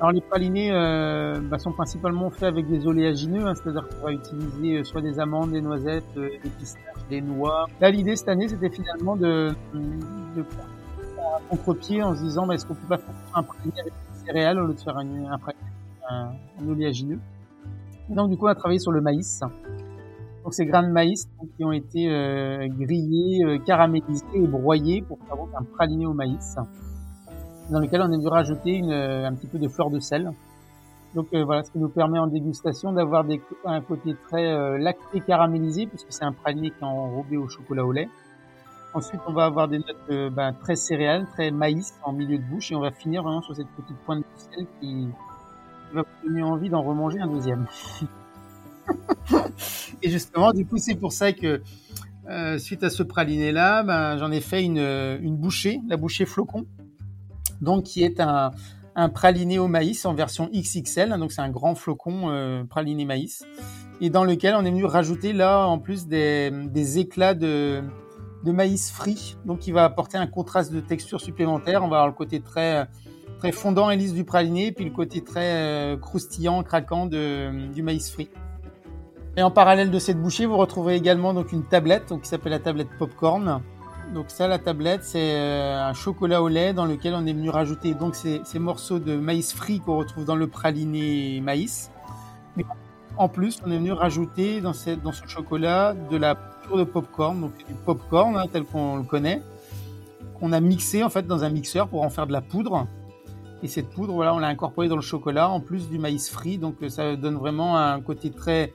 Alors 0.00 0.12
les 0.12 0.20
pralinés 0.20 0.70
euh, 0.70 1.40
bah, 1.40 1.58
sont 1.58 1.72
principalement 1.72 2.30
faits 2.30 2.44
avec 2.44 2.68
des 2.68 2.86
oléagineux, 2.86 3.46
hein, 3.46 3.54
c'est-à-dire 3.54 3.84
qu'on 3.88 4.06
va 4.06 4.12
utiliser 4.12 4.78
euh, 4.78 4.84
soit 4.84 5.00
des 5.00 5.18
amandes, 5.18 5.50
des 5.50 5.60
noisettes, 5.60 6.04
euh, 6.16 6.28
des 6.42 6.50
pistaches, 6.50 6.82
noix. 7.20 7.66
Là 7.80 7.90
l'idée 7.90 8.16
cette 8.16 8.28
année 8.28 8.48
c'était 8.48 8.70
finalement 8.70 9.16
de, 9.16 9.54
de 10.36 10.44
contre-pied 11.50 12.02
en 12.02 12.14
se 12.14 12.22
disant 12.22 12.46
bah, 12.46 12.54
est-ce 12.54 12.66
qu'on 12.66 12.74
peut 12.74 12.88
pas 12.88 12.98
faire 12.98 13.14
un 13.34 13.42
praliné 13.42 13.80
avec 13.80 13.92
des 13.92 14.26
céréales 14.26 14.58
au 14.60 14.66
lieu 14.66 14.74
de 14.74 14.80
faire 14.80 14.96
un, 14.96 15.06
un, 15.06 15.38
un, 16.10 16.30
un 16.60 16.68
oléagineux. 16.68 17.18
Et 18.10 18.14
donc 18.14 18.30
du 18.30 18.36
coup 18.36 18.46
on 18.46 18.50
a 18.50 18.54
travaillé 18.54 18.78
sur 18.78 18.92
le 18.92 19.00
maïs. 19.00 19.40
Donc 20.44 20.54
ces 20.54 20.66
grains 20.66 20.82
de 20.82 20.92
maïs 20.92 21.28
qui 21.56 21.64
ont 21.64 21.72
été 21.72 22.08
euh, 22.08 22.66
grillés, 22.68 23.44
euh, 23.44 23.58
caramélisés 23.58 24.24
et 24.34 24.46
broyés 24.46 25.02
pour 25.02 25.18
faire 25.26 25.36
un 25.58 25.64
praliné 25.64 26.06
au 26.06 26.14
maïs 26.14 26.56
dans 27.70 27.80
lequel 27.80 28.00
on 28.00 28.12
a 28.12 28.16
dû 28.16 28.28
rajouter 28.28 28.76
une, 28.76 28.92
un 28.92 29.34
petit 29.34 29.46
peu 29.46 29.58
de 29.58 29.68
fleur 29.68 29.90
de 29.90 30.00
sel. 30.00 30.30
Donc 31.14 31.28
euh, 31.32 31.44
voilà, 31.44 31.62
ce 31.64 31.70
qui 31.70 31.78
nous 31.78 31.88
permet 31.88 32.18
en 32.18 32.26
dégustation 32.26 32.92
d'avoir 32.92 33.24
un 33.64 33.80
côté 33.80 34.14
très 34.28 34.52
euh, 34.52 34.78
lacté 34.78 35.20
caramélisé, 35.20 35.86
puisque 35.86 36.08
c'est 36.10 36.24
un 36.24 36.32
praliné 36.32 36.70
qui 36.70 36.76
est 36.80 36.84
enrobé 36.84 37.36
au 37.36 37.48
chocolat 37.48 37.84
au 37.84 37.92
lait. 37.92 38.08
Ensuite, 38.94 39.20
on 39.26 39.32
va 39.32 39.44
avoir 39.44 39.68
des 39.68 39.78
notes 39.78 39.96
euh, 40.10 40.30
ben, 40.30 40.52
très 40.52 40.76
céréales, 40.76 41.26
très 41.32 41.50
maïs 41.50 41.94
en 42.02 42.12
milieu 42.12 42.38
de 42.38 42.42
bouche, 42.42 42.72
et 42.72 42.74
on 42.74 42.80
va 42.80 42.90
finir 42.90 43.22
vraiment 43.22 43.42
sur 43.42 43.54
cette 43.54 43.68
petite 43.68 43.96
pointe 44.04 44.20
de 44.20 44.24
sel 44.36 44.66
qui, 44.80 45.08
va 45.94 46.02
vous 46.02 46.28
donner 46.28 46.42
envie 46.42 46.68
d'en 46.68 46.82
remanger 46.82 47.18
un 47.18 47.28
deuxième. 47.28 47.66
Et 50.02 50.10
justement, 50.10 50.52
du 50.52 50.66
coup, 50.66 50.76
c'est 50.76 50.96
pour 50.96 51.12
ça 51.12 51.32
que 51.32 51.62
euh, 52.28 52.58
suite 52.58 52.82
à 52.82 52.90
ce 52.90 53.02
praliné-là, 53.02 53.82
ben, 53.82 54.18
j'en 54.18 54.30
ai 54.30 54.40
fait 54.40 54.62
une, 54.62 54.78
une 54.78 55.36
bouchée, 55.36 55.80
la 55.88 55.96
bouchée 55.96 56.26
flocon, 56.26 56.66
donc 57.62 57.84
qui 57.84 58.02
est 58.04 58.20
un, 58.20 58.50
un 58.98 59.08
praliné 59.08 59.60
au 59.60 59.68
maïs 59.68 60.04
en 60.06 60.12
version 60.12 60.50
XXL, 60.52 61.16
donc 61.20 61.30
c'est 61.30 61.40
un 61.40 61.50
grand 61.50 61.76
flocon 61.76 62.30
euh, 62.30 62.64
praliné 62.64 63.04
maïs, 63.04 63.44
et 64.00 64.10
dans 64.10 64.24
lequel 64.24 64.56
on 64.56 64.64
est 64.64 64.70
venu 64.70 64.84
rajouter 64.84 65.32
là 65.32 65.66
en 65.68 65.78
plus 65.78 66.08
des, 66.08 66.98
éclats 66.98 67.34
de, 67.34 67.80
de 68.44 68.52
maïs 68.52 68.90
frit, 68.90 69.36
donc 69.44 69.60
qui 69.60 69.70
va 69.70 69.84
apporter 69.84 70.18
un 70.18 70.26
contraste 70.26 70.72
de 70.72 70.80
texture 70.80 71.20
supplémentaire. 71.20 71.84
On 71.84 71.88
va 71.88 71.98
avoir 71.98 72.08
le 72.08 72.12
côté 72.12 72.40
très 72.40 72.88
très 73.38 73.52
fondant 73.52 73.88
et 73.88 73.96
lisse 73.96 74.14
du 74.14 74.24
praliné, 74.24 74.72
puis 74.72 74.84
le 74.84 74.90
côté 74.90 75.22
très 75.22 75.52
euh, 75.54 75.96
croustillant, 75.96 76.64
craquant 76.64 77.06
de, 77.06 77.72
du 77.72 77.84
maïs 77.84 78.10
frit. 78.10 78.30
Et 79.36 79.42
en 79.44 79.52
parallèle 79.52 79.92
de 79.92 79.98
cette 80.00 80.20
bouchée, 80.20 80.44
vous 80.44 80.56
retrouverez 80.56 80.96
également 80.96 81.34
donc 81.34 81.52
une 81.52 81.62
tablette 81.62 82.08
donc, 82.08 82.22
qui 82.22 82.28
s'appelle 82.28 82.50
la 82.50 82.58
tablette 82.58 82.88
popcorn. 82.98 83.62
Donc 84.14 84.26
ça, 84.28 84.48
la 84.48 84.58
tablette, 84.58 85.04
c'est 85.04 85.34
euh, 85.34 85.84
un 85.84 85.92
chocolat 85.92 86.42
au 86.42 86.48
lait 86.48 86.72
dans 86.72 86.86
lequel 86.86 87.14
on 87.14 87.26
est 87.26 87.32
venu 87.32 87.50
rajouter 87.50 87.94
donc 87.94 88.14
ces, 88.14 88.42
morceaux 88.58 88.98
de 88.98 89.16
maïs 89.16 89.52
frit 89.52 89.80
qu'on 89.80 89.98
retrouve 89.98 90.24
dans 90.24 90.36
le 90.36 90.46
praliné 90.46 91.40
maïs. 91.42 91.90
Mais 92.56 92.64
en 93.18 93.28
plus, 93.28 93.60
on 93.66 93.70
est 93.70 93.76
venu 93.76 93.92
rajouter 93.92 94.60
dans 94.60 94.72
ce 94.72 94.96
chocolat 95.26 95.94
de 96.10 96.16
la 96.16 96.34
poudre 96.34 96.78
de 96.78 96.84
popcorn, 96.84 97.40
donc 97.40 97.56
du 97.58 97.74
popcorn 97.84 98.36
hein, 98.36 98.44
tel 98.50 98.64
qu'on 98.64 98.96
le 98.96 99.02
connaît, 99.02 99.42
qu'on 100.40 100.52
a 100.52 100.60
mixé 100.60 101.04
en 101.04 101.10
fait 101.10 101.26
dans 101.26 101.44
un 101.44 101.50
mixeur 101.50 101.88
pour 101.88 102.02
en 102.02 102.10
faire 102.10 102.26
de 102.26 102.32
la 102.32 102.40
poudre. 102.40 102.86
Et 103.62 103.68
cette 103.68 103.90
poudre, 103.90 104.14
voilà, 104.14 104.34
on 104.34 104.38
l'a 104.38 104.46
incorporée 104.46 104.88
dans 104.88 104.96
le 104.96 105.02
chocolat 105.02 105.50
en 105.50 105.60
plus 105.60 105.88
du 105.88 105.98
maïs 105.98 106.30
frit, 106.30 106.58
donc 106.58 106.76
euh, 106.82 106.88
ça 106.88 107.16
donne 107.16 107.36
vraiment 107.36 107.76
un 107.76 108.00
côté 108.00 108.30
très 108.30 108.72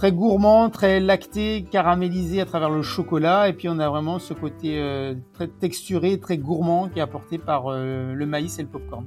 très 0.00 0.12
gourmand, 0.12 0.70
très 0.70 0.98
lacté, 0.98 1.62
caramélisé 1.70 2.40
à 2.40 2.46
travers 2.46 2.70
le 2.70 2.80
chocolat. 2.80 3.50
Et 3.50 3.52
puis 3.52 3.68
on 3.68 3.78
a 3.78 3.86
vraiment 3.90 4.18
ce 4.18 4.32
côté 4.32 4.80
euh, 4.80 5.14
très 5.34 5.46
texturé, 5.46 6.18
très 6.18 6.38
gourmand 6.38 6.88
qui 6.88 7.00
est 7.00 7.02
apporté 7.02 7.36
par 7.36 7.66
euh, 7.66 8.14
le 8.14 8.24
maïs 8.24 8.58
et 8.58 8.62
le 8.62 8.68
popcorn. 8.68 9.04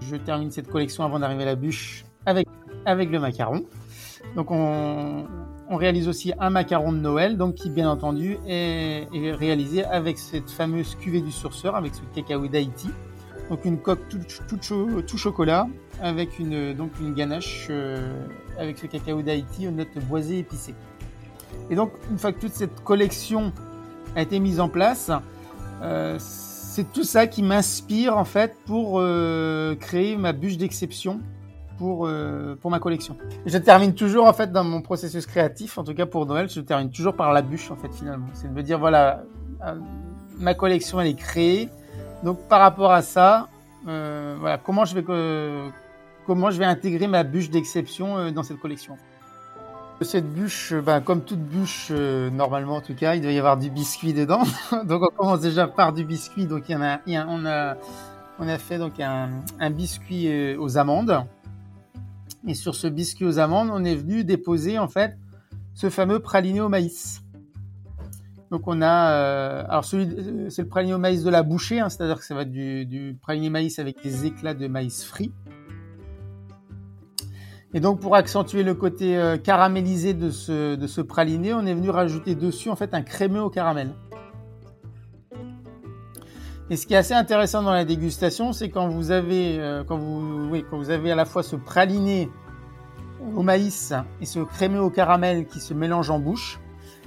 Je 0.00 0.14
termine 0.14 0.52
cette 0.52 0.68
collection 0.68 1.02
avant 1.02 1.18
d'arriver 1.18 1.42
à 1.42 1.46
la 1.46 1.56
bûche 1.56 2.04
avec, 2.24 2.46
avec 2.86 3.10
le 3.10 3.18
macaron. 3.18 3.64
Donc 4.36 4.52
on, 4.52 5.26
réalise 5.70 6.06
aussi 6.06 6.32
un 6.38 6.50
macaron 6.50 6.92
de 6.92 6.98
Noël, 6.98 7.36
donc 7.36 7.56
qui 7.56 7.68
bien 7.68 7.90
entendu 7.90 8.38
est, 8.46 9.08
réalisé 9.12 9.84
avec 9.84 10.18
cette 10.18 10.50
fameuse 10.50 10.94
cuvée 10.94 11.20
du 11.20 11.32
sourceur, 11.32 11.74
avec 11.74 11.96
ce 11.96 12.02
cacao 12.14 12.46
d'Haïti. 12.46 12.90
Donc 13.50 13.64
une 13.64 13.78
coque 13.78 14.06
tout 14.08 15.18
chocolat 15.18 15.66
avec 16.02 16.40
une, 16.40 16.74
donc 16.74 16.90
une 17.00 17.14
ganache 17.14 17.68
euh, 17.70 18.26
avec 18.58 18.76
ce 18.76 18.86
cacao 18.86 19.22
d'Haïti 19.22 19.68
aux 19.68 19.70
notes 19.70 19.96
boisées 20.08 20.40
épicées. 20.40 20.74
Et 21.70 21.76
donc, 21.76 21.92
une 22.10 22.18
fois 22.18 22.32
que 22.32 22.40
toute 22.40 22.52
cette 22.52 22.82
collection 22.82 23.52
a 24.16 24.22
été 24.22 24.40
mise 24.40 24.58
en 24.58 24.68
place, 24.68 25.10
euh, 25.82 26.16
c'est 26.18 26.92
tout 26.92 27.04
ça 27.04 27.26
qui 27.26 27.42
m'inspire 27.42 28.18
en 28.18 28.24
fait 28.24 28.56
pour 28.66 28.98
euh, 28.98 29.76
créer 29.76 30.16
ma 30.16 30.32
bûche 30.32 30.56
d'exception 30.56 31.20
pour, 31.78 32.08
pour 32.60 32.70
ma 32.70 32.78
collection. 32.78 33.16
Je 33.44 33.58
termine 33.58 33.94
toujours 33.94 34.26
en 34.26 34.32
fait 34.32 34.52
dans 34.52 34.62
mon 34.62 34.82
processus 34.82 35.26
créatif, 35.26 35.78
en 35.78 35.84
tout 35.84 35.94
cas 35.94 36.06
pour 36.06 36.26
Noël, 36.26 36.48
je 36.48 36.60
termine 36.60 36.90
toujours 36.90 37.14
par 37.14 37.32
la 37.32 37.42
bûche 37.42 37.72
en 37.72 37.76
fait 37.76 37.92
finalement. 37.92 38.28
C'est 38.34 38.48
de 38.48 38.52
me 38.52 38.62
dire 38.62 38.78
voilà, 38.78 39.24
ma 40.38 40.54
collection 40.54 41.00
elle 41.00 41.08
est 41.08 41.18
créée, 41.18 41.68
donc 42.22 42.38
par 42.48 42.60
rapport 42.60 42.92
à 42.92 43.02
ça, 43.02 43.48
voilà 43.84 44.58
comment 44.62 44.84
je 44.84 44.94
vais 44.94 45.02
comment 46.26 46.50
je 46.50 46.58
vais 46.58 46.64
intégrer 46.64 47.06
ma 47.06 47.22
bûche 47.24 47.50
d'exception 47.50 48.18
euh, 48.18 48.30
dans 48.30 48.42
cette 48.42 48.58
collection. 48.58 48.96
Cette 50.04 50.32
bûche, 50.32 50.74
ben, 50.74 51.00
comme 51.00 51.22
toute 51.22 51.40
bûche, 51.40 51.88
euh, 51.90 52.28
normalement 52.30 52.76
en 52.76 52.80
tout 52.80 52.94
cas, 52.94 53.14
il 53.14 53.22
doit 53.22 53.30
y 53.30 53.38
avoir 53.38 53.56
du 53.56 53.70
biscuit 53.70 54.12
dedans. 54.12 54.42
donc 54.84 55.02
on 55.02 55.14
commence 55.14 55.40
déjà 55.40 55.68
par 55.68 55.92
du 55.92 56.04
biscuit. 56.04 56.46
Donc 56.46 56.64
on 56.68 56.80
a, 57.46 58.58
fait 58.58 58.78
donc 58.78 58.98
un, 58.98 59.70
biscuit 59.70 60.28
euh, 60.28 60.56
aux 60.58 60.76
amandes. 60.76 61.24
Et 62.46 62.54
sur 62.54 62.74
ce 62.74 62.88
biscuit 62.88 63.24
aux 63.24 63.38
amandes, 63.38 63.70
on 63.72 63.84
est 63.84 63.94
venu 63.94 64.24
déposer 64.24 64.78
en 64.78 64.88
fait 64.88 65.16
ce 65.74 65.88
fameux 65.88 66.18
praliné 66.18 66.60
au 66.60 66.68
maïs. 66.68 67.22
Donc 68.50 68.62
on 68.66 68.82
a, 68.82 69.12
euh, 69.12 69.64
alors 69.68 69.84
c'est 69.84 69.98
le 69.98 70.68
praliné 70.68 70.94
au 70.94 70.98
maïs 70.98 71.22
de 71.22 71.30
la 71.30 71.42
bouchée, 71.44 71.78
hein, 71.78 71.88
c'est-à-dire 71.88 72.18
que 72.18 72.24
ça 72.24 72.34
va 72.34 72.42
être 72.42 72.50
du, 72.50 72.84
du 72.86 73.16
praliné 73.20 73.50
maïs 73.50 73.78
avec 73.78 74.02
des 74.02 74.26
éclats 74.26 74.54
de 74.54 74.66
maïs 74.66 75.04
frit. 75.04 75.32
Et 77.74 77.80
donc 77.80 78.00
pour 78.00 78.16
accentuer 78.16 78.62
le 78.62 78.74
côté 78.74 79.16
euh, 79.16 79.38
caramélisé 79.38 80.12
de 80.12 80.30
ce, 80.30 80.74
de 80.74 80.86
ce 80.86 81.00
praliné, 81.00 81.54
on 81.54 81.64
est 81.64 81.74
venu 81.74 81.88
rajouter 81.88 82.34
dessus 82.34 82.68
en 82.68 82.76
fait 82.76 82.92
un 82.92 83.02
crémeux 83.02 83.40
au 83.40 83.48
caramel. 83.48 83.94
Et 86.68 86.76
ce 86.76 86.86
qui 86.86 86.94
est 86.94 86.98
assez 86.98 87.14
intéressant 87.14 87.62
dans 87.62 87.72
la 87.72 87.84
dégustation, 87.84 88.52
c'est 88.52 88.68
quand 88.68 88.88
vous 88.88 89.10
avez 89.10 89.58
euh, 89.58 89.84
quand 89.84 89.96
vous 89.96 90.48
oui, 90.50 90.64
quand 90.70 90.76
vous 90.76 90.90
avez 90.90 91.12
à 91.12 91.14
la 91.14 91.24
fois 91.24 91.42
ce 91.42 91.56
praliné 91.56 92.30
au 93.36 93.42
maïs 93.42 93.94
et 94.20 94.26
ce 94.26 94.40
crémeux 94.40 94.80
au 94.80 94.90
caramel 94.90 95.46
qui 95.46 95.60
se 95.60 95.72
mélange 95.72 96.10
en 96.10 96.18
bouche, 96.18 96.60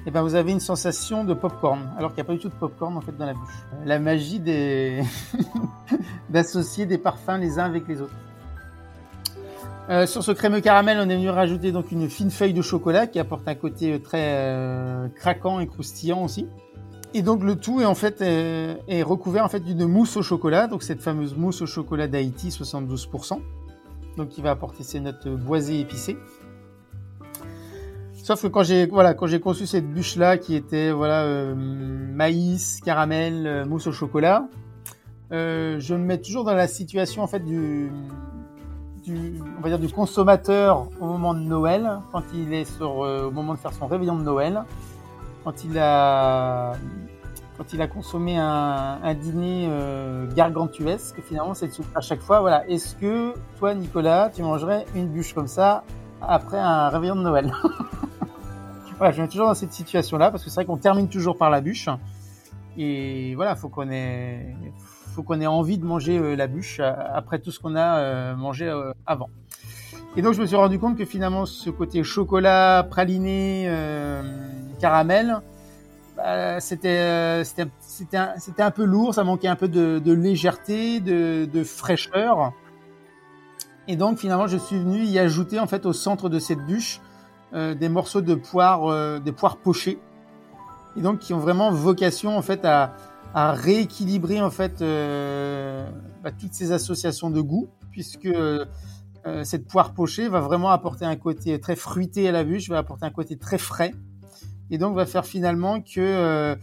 et 0.08 0.12
ben 0.12 0.22
vous 0.22 0.36
avez 0.36 0.52
une 0.52 0.60
sensation 0.60 1.24
de 1.24 1.34
popcorn, 1.34 1.92
alors 1.98 2.12
qu'il 2.12 2.18
n'y 2.18 2.22
a 2.22 2.26
pas 2.26 2.34
du 2.34 2.40
tout 2.40 2.50
de 2.50 2.54
popcorn 2.54 2.96
en 2.98 3.02
fait 3.02 3.16
dans 3.18 3.26
la 3.26 3.34
bouche. 3.34 3.66
La 3.86 4.00
magie 4.00 4.40
des 4.40 5.04
d'associer 6.30 6.86
des 6.86 6.98
parfums 6.98 7.38
les 7.40 7.60
uns 7.60 7.66
avec 7.66 7.88
les 7.88 8.02
autres. 8.02 8.14
Euh, 9.90 10.08
sur 10.08 10.24
ce 10.24 10.32
crémeux 10.32 10.62
caramel, 10.62 10.98
on 11.00 11.10
est 11.10 11.16
venu 11.16 11.30
rajouter 11.30 11.72
donc 11.72 11.92
une 11.92 12.10
fine 12.10 12.32
feuille 12.32 12.54
de 12.54 12.62
chocolat 12.64 13.06
qui 13.06 13.20
apporte 13.20 13.48
un 13.48 13.54
côté 13.54 14.02
très 14.02 14.34
euh, 14.34 15.08
craquant 15.10 15.60
et 15.60 15.68
croustillant 15.68 16.24
aussi. 16.24 16.48
Et 17.14 17.22
donc 17.22 17.44
le 17.44 17.56
tout 17.56 17.82
est 17.82 17.86
en 17.86 17.96
fait 17.96 18.20
est, 18.22 18.78
est 18.88 19.04
recouvert 19.04 19.46
en 19.46 19.50
fait 19.50 19.60
d'une 19.62 19.86
mousse 19.86 20.18
au 20.18 20.24
chocolat, 20.24 20.68
donc 20.68 20.84
cette 20.84 21.02
fameuse 21.02 21.36
mousse 21.36 21.62
au 21.62 21.66
chocolat 21.66 22.08
d'Haïti 22.08 22.50
72%, 22.50 23.40
donc 24.18 24.30
qui 24.30 24.42
va 24.42 24.52
apporter 24.52 24.84
ses 24.84 25.00
notes 25.00 25.28
boisées 25.28 25.80
épicées. 25.80 26.18
Sauf 28.26 28.42
que 28.42 28.48
quand 28.48 28.64
j'ai 28.64 28.88
voilà 28.88 29.14
quand 29.14 29.28
j'ai 29.28 29.40
conçu 29.40 29.68
cette 29.68 29.88
bûche 29.88 30.16
là 30.16 30.40
qui 30.40 30.56
était 30.56 30.92
voilà 30.92 31.26
euh, 31.26 31.54
maïs, 31.54 32.82
caramel, 32.84 33.46
euh, 33.46 33.66
mousse 33.66 33.86
au 33.86 33.92
chocolat, 33.92 34.50
euh, 35.32 35.80
je 35.80 35.94
me 35.94 36.04
mets 36.04 36.18
toujours 36.18 36.44
dans 36.44 36.56
la 36.56 36.68
situation 36.68 37.22
en 37.22 37.28
fait 37.28 37.46
du 37.46 37.92
du, 39.06 39.40
on 39.58 39.62
va 39.62 39.70
dire 39.70 39.80
du 39.80 39.90
consommateur 39.90 40.88
au 41.00 41.06
moment 41.06 41.34
de 41.34 41.40
Noël, 41.40 42.00
quand 42.12 42.24
il 42.34 42.54
est 42.54 42.66
sur, 42.66 43.04
euh, 43.04 43.28
au 43.28 43.32
moment 43.32 43.54
de 43.54 43.60
faire 43.60 43.74
son 43.74 43.88
réveillon 43.88 44.16
de 44.16 44.24
Noël, 44.24 44.64
quand 45.44 45.64
il 45.64 45.78
a, 45.78 46.74
quand 47.58 47.72
il 47.74 47.82
a 47.82 47.88
consommé 47.88 48.38
un, 48.38 49.14
dîner 49.14 49.68
euh, 49.70 50.28
gargantuesque, 50.34 51.22
finalement, 51.22 51.54
c'est 51.54 51.70
à 51.94 52.02
chaque 52.02 52.22
fois, 52.22 52.40
voilà, 52.42 52.68
est-ce 52.68 52.96
que 52.96 53.34
toi, 53.58 53.74
Nicolas, 53.74 54.32
tu 54.34 54.42
mangerais 54.42 54.86
une 54.96 55.08
bûche 55.08 55.34
comme 55.34 55.48
ça 55.48 55.84
après 56.22 56.60
un 56.60 56.90
réveillon 56.90 57.16
de 57.16 57.22
Noël? 57.22 57.54
Voilà, 58.98 59.12
je 59.12 59.22
mets 59.22 59.28
toujours 59.28 59.48
dans 59.48 59.56
cette 59.56 59.74
situation-là 59.74 60.32
parce 60.32 60.42
que 60.42 60.50
c'est 60.50 60.56
vrai 60.56 60.66
qu'on 60.66 60.78
termine 60.78 61.10
toujours 61.10 61.38
par 61.38 61.50
la 61.50 61.60
bûche. 61.60 61.90
Et 62.78 63.36
voilà, 63.36 63.58
faut 63.58 63.68
qu'on 63.68 63.90
ait, 63.90 64.56
faut 65.16 65.24
qu'on 65.24 65.40
ait 65.40 65.48
envie 65.48 65.78
de 65.78 65.86
manger 65.86 66.18
euh, 66.18 66.36
la 66.36 66.48
bûche 66.48 66.80
euh, 66.80 66.94
après 67.14 67.40
tout 67.40 67.50
ce 67.50 67.60
qu'on 67.60 67.76
a 67.76 68.00
euh, 68.00 68.36
mangé 68.36 68.72
avant. 69.06 69.30
Et 70.18 70.22
donc 70.22 70.34
je 70.34 70.42
me 70.42 70.46
suis 70.46 70.56
rendu 70.56 70.78
compte 70.78 70.98
que 70.98 71.06
finalement 71.06 71.46
ce 71.46 71.70
côté 71.70 72.04
chocolat, 72.04 72.86
praliné, 72.90 73.70
caramel, 74.80 75.42
bah, 76.16 76.60
c'était 76.62 77.44
c'était 77.44 78.64
un, 78.64 78.72
peu 78.72 78.86
lourd, 78.86 79.14
ça 79.14 79.26
manquait 79.26 79.50
un 79.50 79.58
peu 79.58 79.68
de, 79.68 80.12
légèreté, 80.14 81.02
de, 81.02 81.64
fraîcheur. 81.66 82.54
Et 83.90 83.98
donc 83.98 84.18
finalement 84.20 84.48
je 84.48 84.56
suis 84.56 84.78
venu 84.78 85.04
y 85.04 85.20
ajouter 85.20 85.60
en 85.60 85.68
fait 85.68 85.86
au 85.86 85.92
centre 85.92 86.30
de 86.30 86.40
cette 86.40 86.66
bûche 86.66 87.02
des 87.54 87.90
morceaux 87.90 88.22
de 88.22 88.36
poire, 88.36 89.20
des 89.20 89.34
poires 89.34 89.58
pochées, 89.58 90.00
et 90.96 91.02
donc 91.02 91.20
qui 91.20 91.34
ont 91.34 91.40
vraiment 91.40 91.72
vocation 91.72 92.38
en 92.38 92.42
fait 92.42 92.64
à, 92.64 92.94
à 93.36 93.52
rééquilibrer 93.52 94.42
en 94.42 94.50
fait 94.50 94.82
euh, 94.82 95.86
bah, 96.24 96.32
toutes 96.32 96.54
ces 96.54 96.72
associations 96.72 97.30
de 97.30 97.42
goût, 97.42 97.68
puisque 97.92 98.26
euh, 98.26 98.66
cette 99.44 99.68
poire 99.68 99.94
pochée 99.94 100.30
va 100.30 100.40
vraiment 100.40 100.70
apporter 100.70 101.04
un 101.04 101.18
côté 101.18 101.60
très 101.60 101.76
fruité 101.76 102.30
à 102.30 102.32
la 102.32 102.46
bûche, 102.46 102.70
va 102.70 102.78
apporter 102.78 103.06
un 103.06 103.12
côté 103.12 103.38
très 103.38 103.58
frais, 103.58 103.94
et 104.72 104.78
donc 104.78 104.96
va 104.96 105.06
faire 105.06 105.26
finalement 105.26 105.82
que 105.82 106.00
euh, 106.00 106.56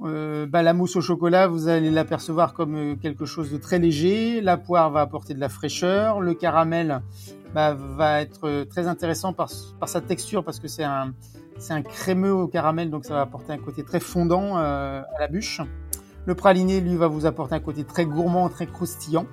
euh, 0.00 0.46
bah, 0.46 0.62
la 0.62 0.72
mousse 0.72 0.96
au 0.96 1.00
chocolat, 1.02 1.46
vous 1.46 1.68
allez 1.68 1.90
l'apercevoir 1.90 2.54
comme 2.54 2.74
euh, 2.74 2.96
quelque 2.96 3.26
chose 3.26 3.52
de 3.52 3.58
très 3.58 3.78
léger. 3.78 4.40
La 4.40 4.56
poire 4.56 4.90
va 4.90 5.02
apporter 5.02 5.34
de 5.34 5.40
la 5.40 5.48
fraîcheur. 5.48 6.20
Le 6.20 6.34
caramel 6.34 7.00
bah, 7.54 7.74
va 7.74 8.20
être 8.20 8.48
euh, 8.48 8.64
très 8.64 8.88
intéressant 8.88 9.32
par, 9.32 9.50
par 9.78 9.88
sa 9.88 10.00
texture 10.00 10.42
parce 10.42 10.58
que 10.58 10.68
c'est 10.68 10.84
un, 10.84 11.14
c'est 11.58 11.74
un 11.74 11.82
crémeux 11.82 12.32
au 12.32 12.48
caramel, 12.48 12.90
donc 12.90 13.04
ça 13.04 13.14
va 13.14 13.20
apporter 13.20 13.52
un 13.52 13.58
côté 13.58 13.84
très 13.84 14.00
fondant 14.00 14.58
euh, 14.58 15.02
à 15.16 15.20
la 15.20 15.28
bûche. 15.28 15.60
Le 16.26 16.34
praliné, 16.34 16.80
lui, 16.80 16.96
va 16.96 17.08
vous 17.08 17.26
apporter 17.26 17.54
un 17.54 17.60
côté 17.60 17.84
très 17.84 18.06
gourmand, 18.06 18.48
très 18.48 18.66
croustillant. 18.66 19.26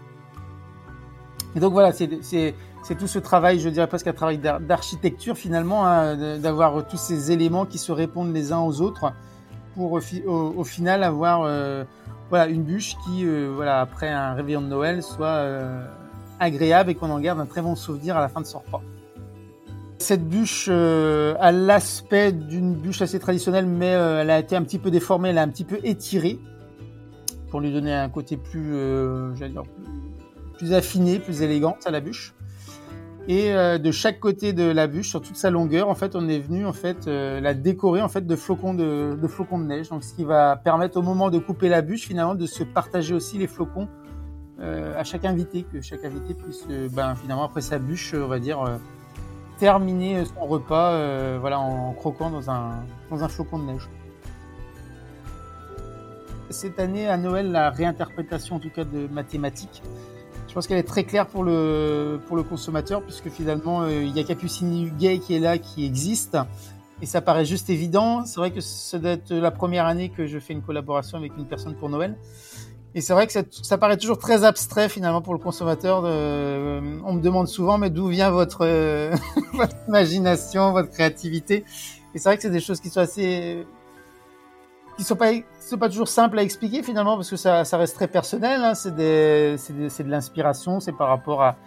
Et 1.55 1.59
donc 1.59 1.73
voilà, 1.73 1.91
c'est 1.91 2.95
tout 2.97 3.07
ce 3.07 3.19
travail, 3.19 3.59
je 3.59 3.69
dirais 3.69 3.87
presque 3.87 4.07
un 4.07 4.13
travail 4.13 4.37
d'architecture 4.37 5.35
finalement, 5.35 5.85
hein, 5.85 6.37
d'avoir 6.37 6.87
tous 6.87 6.97
ces 6.97 7.31
éléments 7.31 7.65
qui 7.65 7.77
se 7.77 7.91
répondent 7.91 8.33
les 8.33 8.53
uns 8.53 8.59
aux 8.59 8.81
autres 8.81 9.11
pour 9.75 9.93
au, 9.93 10.63
final 10.63 11.03
avoir 11.03 11.43
euh, 11.43 11.83
voilà 12.29 12.47
une 12.47 12.63
bûche 12.63 12.95
qui 13.05 13.25
euh, 13.25 13.51
voilà 13.55 13.79
après 13.79 14.09
un 14.09 14.33
réveillon 14.33 14.61
de 14.61 14.67
Noël 14.67 15.01
soit 15.01 15.27
euh, 15.27 15.85
agréable 16.39 16.91
et 16.91 16.95
qu'on 16.95 17.09
en 17.09 17.19
garde 17.19 17.39
un 17.39 17.45
très 17.45 17.61
bon 17.61 17.75
souvenir 17.75 18.17
à 18.17 18.21
la 18.21 18.27
fin 18.27 18.41
de 18.41 18.45
son 18.45 18.59
repas. 18.59 18.81
Cette 19.97 20.27
bûche 20.27 20.67
a 20.67 21.51
l'aspect 21.51 22.31
d'une 22.31 22.73
bûche 22.73 23.03
assez 23.03 23.19
traditionnelle, 23.19 23.67
mais 23.67 23.89
elle 23.89 24.31
a 24.31 24.39
été 24.39 24.55
un 24.55 24.63
petit 24.63 24.79
peu 24.79 24.89
déformée, 24.89 25.29
elle 25.29 25.37
a 25.37 25.43
un 25.43 25.47
petit 25.47 25.63
peu 25.63 25.79
étirée 25.83 26.39
pour 27.51 27.59
lui 27.59 27.71
donner 27.71 27.93
un 27.93 28.09
côté 28.09 28.37
plus, 28.37 28.73
j'allais 29.35 29.51
dire, 29.51 29.63
plus 30.57 30.73
affinée, 30.73 31.19
plus 31.19 31.43
élégante 31.43 31.85
à 31.85 31.91
la 31.91 31.99
bûche. 31.99 32.33
Et 33.27 33.53
euh, 33.53 33.77
de 33.77 33.91
chaque 33.91 34.19
côté 34.19 34.51
de 34.51 34.63
la 34.63 34.87
bûche, 34.87 35.09
sur 35.09 35.21
toute 35.21 35.35
sa 35.35 35.51
longueur, 35.51 35.89
en 35.89 35.95
fait, 35.95 36.15
on 36.15 36.27
est 36.27 36.39
venu 36.39 36.65
en 36.65 36.73
fait 36.73 37.07
euh, 37.07 37.39
la 37.39 37.53
décorer 37.53 38.01
en 38.01 38.09
fait 38.09 38.25
de 38.25 38.35
flocons 38.35 38.73
de, 38.73 39.15
flocons 39.27 39.59
de 39.59 39.65
neige. 39.65 39.89
Donc, 39.89 40.03
ce 40.03 40.13
qui 40.13 40.23
va 40.23 40.55
permettre 40.55 40.97
au 40.97 41.01
moment 41.01 41.29
de 41.29 41.37
couper 41.37 41.69
la 41.69 41.81
bûche, 41.81 42.07
finalement, 42.07 42.35
de 42.35 42.47
se 42.47 42.63
partager 42.63 43.13
aussi 43.13 43.37
les 43.37 43.47
flocons 43.47 43.87
euh, 44.59 44.99
à 44.99 45.03
chaque 45.03 45.25
invité, 45.25 45.63
que 45.63 45.81
chaque 45.81 46.03
invité 46.03 46.33
puisse, 46.33 46.67
ben, 46.91 47.15
finalement, 47.15 47.43
après 47.43 47.61
sa 47.61 47.77
bûche, 47.77 48.15
on 48.15 48.27
va 48.27 48.39
dire, 48.39 48.63
terminer 49.59 50.25
son 50.25 50.47
repas, 50.47 51.37
voilà, 51.37 51.59
en 51.59 51.93
croquant 51.93 52.31
dans 52.31 52.49
un 52.49 52.83
dans 53.11 53.23
un 53.23 53.27
flocon 53.27 53.59
de 53.59 53.65
neige. 53.65 53.87
Cette 56.51 56.79
année, 56.79 57.07
à 57.07 57.17
Noël, 57.17 57.51
la 57.51 57.69
réinterprétation, 57.69 58.57
en 58.57 58.59
tout 58.59 58.69
cas, 58.69 58.83
de 58.83 59.07
mathématiques 59.07 59.81
je 60.51 60.55
pense 60.55 60.67
qu'elle 60.67 60.79
est 60.79 60.83
très 60.83 61.05
claire 61.05 61.27
pour 61.27 61.45
le, 61.45 62.19
pour 62.27 62.35
le 62.35 62.43
consommateur, 62.43 63.01
puisque 63.01 63.29
finalement, 63.29 63.83
euh, 63.83 64.03
il 64.03 64.13
y 64.13 64.19
a 64.19 64.23
Capucine 64.25 64.91
Gay 64.99 65.19
qui 65.19 65.33
est 65.33 65.39
là, 65.39 65.57
qui 65.57 65.85
existe. 65.85 66.37
Et 67.01 67.05
ça 67.05 67.21
paraît 67.21 67.45
juste 67.45 67.69
évident. 67.69 68.25
C'est 68.25 68.35
vrai 68.35 68.51
que 68.51 68.59
ça 68.59 68.99
doit 68.99 69.11
être 69.11 69.33
la 69.33 69.51
première 69.51 69.85
année 69.85 70.09
que 70.09 70.27
je 70.27 70.39
fais 70.39 70.51
une 70.51 70.61
collaboration 70.61 71.17
avec 71.17 71.31
une 71.37 71.45
personne 71.45 71.75
pour 71.75 71.87
Noël. 71.87 72.17
Et 72.95 72.99
c'est 72.99 73.13
vrai 73.13 73.27
que 73.27 73.31
ça, 73.31 73.77
paraît 73.77 73.95
toujours 73.95 74.17
très 74.17 74.43
abstrait 74.43 74.89
finalement 74.89 75.21
pour 75.21 75.31
le 75.31 75.39
consommateur. 75.39 76.03
Euh, 76.03 76.81
on 77.05 77.13
me 77.13 77.21
demande 77.21 77.47
souvent, 77.47 77.77
mais 77.77 77.89
d'où 77.89 78.07
vient 78.07 78.29
euh, 78.29 79.15
votre 79.53 79.73
imagination, 79.87 80.73
votre 80.73 80.89
créativité? 80.89 81.63
Et 82.13 82.19
c'est 82.19 82.27
vrai 82.27 82.35
que 82.35 82.41
c'est 82.41 82.49
des 82.49 82.59
choses 82.59 82.81
qui 82.81 82.89
sont 82.89 82.99
assez 82.99 83.65
qui 85.01 85.07
sont 85.07 85.15
pas 85.15 85.31
sont 85.59 85.79
pas 85.79 85.89
toujours 85.89 86.07
simples 86.07 86.37
à 86.37 86.43
expliquer 86.43 86.83
finalement 86.83 87.15
parce 87.15 87.31
que 87.31 87.35
ça, 87.35 87.65
ça 87.65 87.77
reste 87.77 87.95
très 87.95 88.07
personnel. 88.07 88.61
Hein. 88.61 88.75
C'est 88.75 88.95
de 88.95 90.09
l'inspiration, 90.09 90.79
c'est 90.79 90.91
par 90.91 91.07
rapport 91.07 91.41
à, 91.41 91.57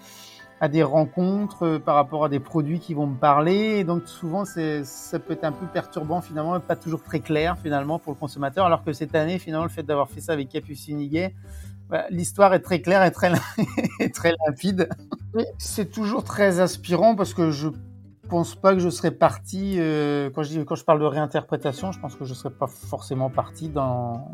à 0.60 0.68
des 0.68 0.84
rencontres, 0.84 1.66
euh, 1.66 1.78
par 1.80 1.96
rapport 1.96 2.24
à 2.24 2.28
des 2.28 2.38
produits 2.38 2.78
qui 2.78 2.94
vont 2.94 3.08
me 3.08 3.16
parler. 3.16 3.78
Et 3.78 3.84
donc 3.84 4.06
souvent, 4.06 4.44
ça 4.44 5.18
peut 5.18 5.32
être 5.32 5.42
un 5.42 5.50
peu 5.50 5.66
perturbant 5.66 6.20
finalement, 6.20 6.60
pas 6.60 6.76
toujours 6.76 7.02
très 7.02 7.18
clair 7.18 7.58
finalement 7.60 7.98
pour 7.98 8.12
le 8.12 8.18
consommateur. 8.18 8.66
Alors 8.66 8.84
que 8.84 8.92
cette 8.92 9.16
année, 9.16 9.40
finalement, 9.40 9.64
le 9.64 9.70
fait 9.70 9.82
d'avoir 9.82 10.08
fait 10.08 10.20
ça 10.20 10.32
avec 10.32 10.50
Capucine 10.50 11.10
bah, 11.90 12.04
l'histoire 12.10 12.54
est 12.54 12.60
très 12.60 12.80
claire 12.80 13.04
et 13.04 13.10
très, 13.10 13.32
et 14.00 14.10
très 14.10 14.32
limpide. 14.46 14.88
C'est 15.58 15.90
toujours 15.90 16.22
très 16.22 16.60
inspirant 16.60 17.16
parce 17.16 17.34
que 17.34 17.50
je 17.50 17.68
je 18.24 18.28
pense 18.28 18.54
pas 18.54 18.72
que 18.72 18.80
je 18.80 18.88
serais 18.88 19.10
parti. 19.10 19.76
Euh, 19.78 20.30
quand, 20.34 20.42
je 20.42 20.48
dis, 20.48 20.64
quand 20.64 20.74
je 20.74 20.84
parle 20.84 21.00
de 21.00 21.04
réinterprétation, 21.04 21.92
je 21.92 22.00
pense 22.00 22.14
que 22.16 22.24
je 22.24 22.32
serais 22.32 22.52
pas 22.52 22.66
forcément 22.66 23.30
parti 23.30 23.68
dans 23.68 24.26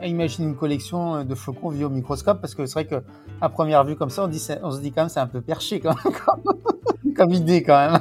à 0.00 0.06
imaginer 0.06 0.46
une 0.46 0.54
collection 0.54 1.24
de 1.24 1.34
flocons 1.34 1.70
vus 1.70 1.84
au 1.84 1.90
microscope, 1.90 2.40
parce 2.40 2.54
que 2.54 2.66
c'est 2.66 2.74
vrai 2.74 2.86
que 2.86 3.02
à 3.40 3.48
première 3.48 3.82
vue 3.84 3.96
comme 3.96 4.10
ça, 4.10 4.24
on, 4.24 4.28
dit, 4.28 4.46
on 4.62 4.70
se 4.70 4.80
dit 4.80 4.92
quand 4.92 5.02
même 5.02 5.08
c'est 5.08 5.18
un 5.18 5.26
peu 5.26 5.40
perché 5.40 5.80
quand 5.80 5.94
même, 6.04 7.14
comme, 7.16 7.32
idée 7.32 7.64
quand 7.64 7.90
même. 7.90 8.00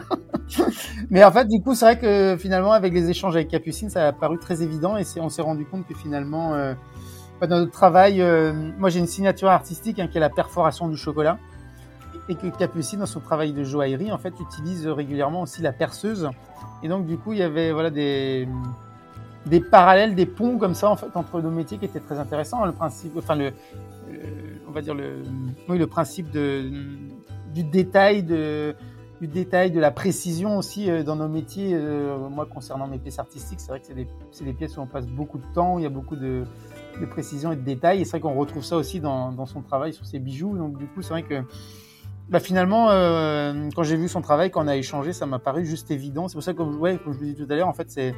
Mais 1.10 1.24
en 1.24 1.32
fait, 1.32 1.48
du 1.48 1.60
coup, 1.62 1.74
c'est 1.74 1.86
vrai 1.86 2.00
que 2.00 2.38
finalement, 2.38 2.72
avec 2.72 2.94
les 2.94 3.10
échanges 3.10 3.36
avec 3.36 3.48
Capucine, 3.48 3.90
ça 3.90 4.08
a 4.08 4.14
paru 4.14 4.38
très 4.38 4.62
évident 4.62 4.96
et 4.96 5.04
on 5.20 5.30
s'est 5.30 5.42
rendu 5.42 5.66
compte 5.66 5.88
que 5.88 5.96
finalement, 5.96 6.54
euh, 6.54 6.76
dans 7.42 7.58
notre 7.58 7.72
travail, 7.72 8.22
euh, 8.22 8.54
moi 8.78 8.90
j'ai 8.90 9.00
une 9.00 9.08
signature 9.08 9.50
artistique 9.50 10.00
hein, 10.00 10.08
qui 10.08 10.18
est 10.18 10.22
la 10.22 10.30
perforation 10.30 10.88
du 10.88 10.98
chocolat 10.98 11.40
et 12.30 12.36
que 12.36 12.48
Capucine, 12.48 13.00
dans 13.00 13.06
son 13.06 13.20
travail 13.20 13.54
de 13.54 13.64
joaillerie, 13.64 14.12
en 14.12 14.18
fait, 14.18 14.34
utilise 14.40 14.88
régulièrement 14.88 15.42
aussi 15.42 15.62
la 15.62 15.72
perceuse. 15.72 16.30
Et 16.84 16.88
donc, 16.88 17.06
du 17.06 17.18
coup, 17.18 17.34
il 17.34 17.40
y 17.40 17.44
avait 17.44 17.72
voilà 17.72 17.90
des 17.90 18.48
des 19.46 19.62
parallèles, 19.62 20.14
des 20.14 20.26
ponts 20.26 20.58
comme 20.58 20.74
ça 20.74 20.90
en 20.90 20.98
fait 20.98 21.16
entre 21.16 21.42
nos 21.42 21.50
métiers 21.50 21.78
qui 21.78 21.86
étaient 21.86 22.02
très 22.02 22.20
intéressants. 22.20 22.66
Le 22.66 22.74
principe, 22.74 23.14
enfin 23.18 23.36
le, 23.36 23.54
on 24.68 24.72
va 24.72 24.82
dire 24.82 24.94
le, 24.94 25.24
oui, 25.70 25.78
le 25.78 25.88
principe 25.88 26.32
de 26.32 26.70
du 27.54 27.64
détail 27.64 28.24
de 28.24 28.76
du 29.20 29.28
détail, 29.28 29.72
de 29.72 29.80
la 29.80 29.90
précision 29.90 30.58
aussi 30.58 30.92
euh, 30.92 31.02
dans 31.02 31.16
nos 31.16 31.28
métiers. 31.28 31.72
Euh, 31.74 32.30
moi, 32.30 32.46
concernant 32.46 32.88
mes 32.88 33.00
pièces 33.00 33.18
artistiques, 33.18 33.60
c'est 33.60 33.70
vrai 33.70 33.80
que 33.80 33.88
c'est 33.88 33.96
des, 33.96 34.08
des, 34.42 34.54
pièces 34.54 34.78
où 34.78 34.82
on 34.82 34.86
passe 34.86 35.08
beaucoup 35.08 35.40
de 35.40 35.46
temps, 35.56 35.76
où 35.76 35.80
il 35.80 35.84
y 35.84 35.88
a 35.88 35.90
beaucoup 35.90 36.16
de, 36.16 36.44
de 37.02 37.06
précision 37.08 37.52
et 37.52 37.56
de 37.56 37.62
détails. 37.62 38.02
Et 38.02 38.06
c'est 38.06 38.12
vrai 38.12 38.20
qu'on 38.20 38.36
retrouve 38.36 38.64
ça 38.64 38.78
aussi 38.78 39.00
dans, 39.00 39.32
dans 39.32 39.48
son 39.48 39.62
travail 39.62 39.92
sur 39.92 40.06
ses 40.06 40.20
bijoux. 40.20 40.56
Donc, 40.56 40.78
du 40.78 40.86
coup, 40.86 41.02
c'est 41.02 41.10
vrai 41.10 41.24
que 41.24 41.42
bah 42.30 42.42
finalement, 42.42 42.90
euh, 42.90 43.70
quand 43.74 43.84
j'ai 43.84 43.96
vu 43.96 44.10
son 44.10 44.22
travail, 44.22 44.52
quand 44.52 44.64
on 44.64 44.68
a 44.68 44.76
échangé, 44.76 45.14
ça 45.14 45.26
m'a 45.26 45.40
paru 45.40 45.66
juste 45.66 45.92
évident. 45.92 46.28
C'est 46.28 46.34
pour 46.34 46.44
ça 46.44 46.54
que, 46.54 46.62
ouais, 46.62 46.98
comme 46.98 47.14
je 47.14 47.20
vous 47.20 47.26
dis 47.26 47.36
tout 47.36 47.48
à 47.50 47.56
l'heure, 47.56 47.70
en 47.70 47.74
fait, 47.74 47.90
c'est 47.90 48.14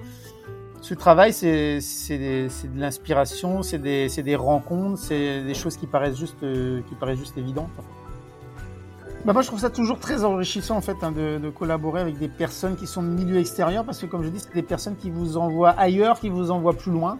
ce 0.81 0.93
travail, 0.95 1.31
c'est 1.31 1.79
de 1.79 2.79
l'inspiration, 2.79 3.61
c'est 3.61 3.77
des, 3.77 4.07
des, 4.07 4.35
rencontres, 4.35 4.97
c'est 4.97 5.43
des 5.43 5.53
choses 5.53 5.77
qui 5.77 5.85
paraissent 5.85 6.17
juste, 6.17 6.41
euh, 6.41 6.81
qui 6.89 6.95
paraissent 6.95 7.19
juste 7.19 7.37
évidentes. 7.37 7.69
Bah 9.25 9.33
moi, 9.33 9.41
je 9.41 9.47
trouve 9.47 9.59
ça 9.59 9.69
toujours 9.69 9.99
très 9.99 10.23
enrichissant 10.23 10.77
en 10.77 10.81
fait 10.81 10.95
hein, 11.01 11.11
de, 11.11 11.37
de, 11.37 11.49
collaborer 11.49 11.99
avec 11.99 12.17
des 12.17 12.29
personnes 12.29 12.77
qui 12.77 12.87
sont 12.87 13.03
de 13.03 13.09
milieu 13.09 13.37
extérieur, 13.37 13.83
parce 13.83 13.99
que 13.99 14.05
comme 14.05 14.23
je 14.23 14.29
dis, 14.29 14.39
c'est 14.39 14.53
des 14.53 14.63
personnes 14.63 14.95
qui 14.95 15.11
vous 15.11 15.37
envoient 15.37 15.71
ailleurs, 15.71 16.19
qui 16.19 16.29
vous 16.29 16.49
envoient 16.49 16.73
plus 16.73 16.91
loin, 16.91 17.19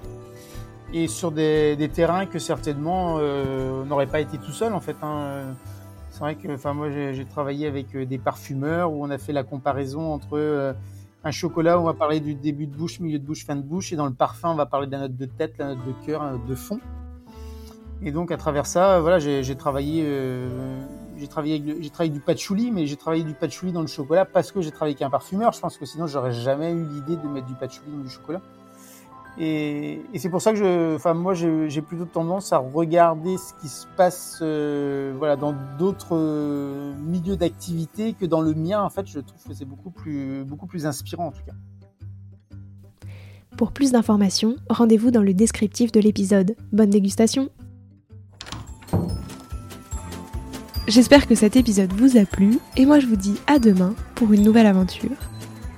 et 0.94 1.08
sur 1.08 1.32
des, 1.32 1.76
des 1.76 1.90
terrains 1.90 2.26
que 2.26 2.40
certainement 2.40 3.18
euh, 3.20 3.84
n'aurait 3.84 4.08
pas 4.08 4.22
été 4.22 4.38
tout 4.38 4.54
seul 4.54 4.74
en 4.74 4.80
fait. 4.80 4.96
Hein. 5.04 5.54
C'est 6.20 6.26
vrai 6.26 6.36
que, 6.36 6.54
enfin, 6.54 6.74
moi, 6.74 6.90
j'ai 6.92 7.24
travaillé 7.24 7.66
avec 7.66 7.96
euh, 7.96 8.06
des 8.06 8.18
parfumeurs 8.18 8.92
où 8.92 9.06
on 9.06 9.10
a 9.10 9.18
fait 9.18 9.32
la 9.32 9.46
comparaison 9.46 10.12
entre 10.12 10.38
euh, 10.38 10.74
un 11.24 11.32
chocolat 11.32 11.78
où 11.78 11.84
on 11.84 11.86
va 11.86 11.94
parler 11.94 12.20
du 12.20 12.36
début 12.36 12.68
de 12.68 12.76
bouche, 12.76 13.00
milieu 13.00 13.20
de 13.20 13.26
bouche, 13.26 13.46
fin 13.46 13.56
de 13.56 13.62
bouche, 13.62 13.94
et 13.94 13.96
dans 13.96 14.06
le 14.06 14.14
parfum, 14.14 14.50
on 14.50 14.56
va 14.56 14.66
parler 14.66 14.88
de 14.88 14.92
la 14.92 15.00
note 15.00 15.16
de 15.16 15.26
tête, 15.26 15.58
la 15.60 15.76
note 15.76 15.86
de 15.88 16.06
cœur, 16.06 16.22
la 16.22 16.32
note 16.32 16.46
de 16.46 16.56
fond. 16.56 16.82
Et 18.02 18.12
donc, 18.12 18.32
à 18.32 18.38
travers 18.38 18.66
ça, 18.66 19.00
voilà, 19.00 19.18
j'ai 19.20 19.56
travaillé, 19.56 20.04
euh, 20.06 20.82
travaillé, 21.30 21.78
j'ai 21.80 21.90
travaillé 21.90 22.12
du 22.12 22.20
patchouli, 22.20 22.70
mais 22.70 22.86
j'ai 22.86 22.98
travaillé 22.98 23.24
du 23.24 23.34
patchouli 23.34 23.72
dans 23.72 23.80
le 23.80 23.88
chocolat 23.88 24.26
parce 24.26 24.52
que 24.52 24.60
j'ai 24.60 24.72
travaillé 24.72 24.96
avec 24.96 25.04
un 25.04 25.10
parfumeur. 25.10 25.54
Je 25.54 25.62
pense 25.62 25.78
que 25.78 25.86
sinon, 25.86 26.06
j'aurais 26.06 26.34
jamais 26.34 26.74
eu 26.74 26.84
l'idée 26.84 27.16
de 27.16 27.30
mettre 27.30 27.48
du 27.48 27.56
patchouli 27.56 27.92
dans 27.94 28.04
du 28.04 28.10
chocolat. 28.10 28.42
Et, 29.42 30.02
et 30.14 30.20
c'est 30.20 30.30
pour 30.30 30.42
ça 30.42 30.52
que 30.52 30.58
je, 30.58 30.96
enfin 30.96 31.14
moi 31.14 31.34
j'ai 31.34 31.82
plutôt 31.82 32.04
tendance 32.04 32.52
à 32.52 32.58
regarder 32.58 33.38
ce 33.38 33.54
qui 33.62 33.70
se 33.70 33.88
passe, 33.96 34.40
euh, 34.42 35.14
voilà, 35.18 35.38
dans 35.38 35.56
d'autres 35.78 36.14
euh, 36.16 36.94
milieux 36.98 37.38
d'activité 37.38 38.14
que 38.14 38.26
dans 38.26 38.42
le 38.42 38.54
mien. 38.54 38.84
En 38.84 38.90
fait, 38.90 39.08
je 39.08 39.20
trouve 39.20 39.42
que 39.48 39.54
c'est 39.54 39.66
beaucoup 39.66 39.92
plus, 39.92 40.44
beaucoup 40.44 40.68
plus 40.68 40.86
inspirant 40.86 41.28
en 41.28 41.32
tout 41.32 41.44
cas. 41.46 41.54
Pour 43.58 43.72
plus 43.72 43.94
d'informations, 43.94 44.58
rendez-vous 44.70 45.10
dans 45.10 45.24
le 45.24 45.34
descriptif 45.34 45.94
de 45.94 46.02
l'épisode. 46.02 46.56
Bonne 46.74 46.90
dégustation 46.90 47.50
J'espère 50.88 51.28
que 51.28 51.36
cet 51.36 51.56
épisode 51.56 51.94
vous 51.94 52.18
a 52.18 52.26
plu 52.26 52.58
et 52.76 52.86
moi 52.86 53.00
je 53.00 53.06
vous 53.06 53.16
dis 53.16 53.36
à 53.48 53.60
demain 53.60 53.94
pour 54.16 54.34
une 54.34 54.42
nouvelle 54.42 54.66
aventure. 54.66 55.12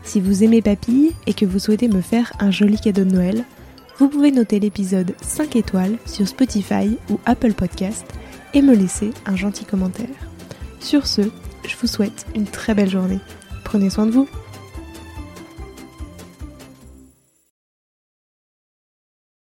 Si 0.03 0.19
vous 0.19 0.43
aimez 0.43 0.61
Papille 0.61 1.13
et 1.27 1.33
que 1.33 1.45
vous 1.45 1.59
souhaitez 1.59 1.87
me 1.87 2.01
faire 2.01 2.33
un 2.39 2.51
joli 2.51 2.79
cadeau 2.79 3.03
de 3.03 3.11
Noël, 3.11 3.45
vous 3.97 4.09
pouvez 4.09 4.31
noter 4.31 4.59
l'épisode 4.59 5.13
5 5.21 5.55
étoiles 5.55 5.97
sur 6.05 6.27
Spotify 6.27 6.97
ou 7.09 7.19
Apple 7.25 7.53
Podcast 7.53 8.05
et 8.53 8.61
me 8.61 8.75
laisser 8.75 9.11
un 9.25 9.35
gentil 9.35 9.65
commentaire. 9.65 10.07
Sur 10.79 11.05
ce, 11.07 11.21
je 11.67 11.75
vous 11.79 11.87
souhaite 11.87 12.25
une 12.35 12.47
très 12.47 12.73
belle 12.73 12.89
journée. 12.89 13.19
Prenez 13.63 13.89
soin 13.89 14.07
de 14.07 14.11
vous. 14.11 14.27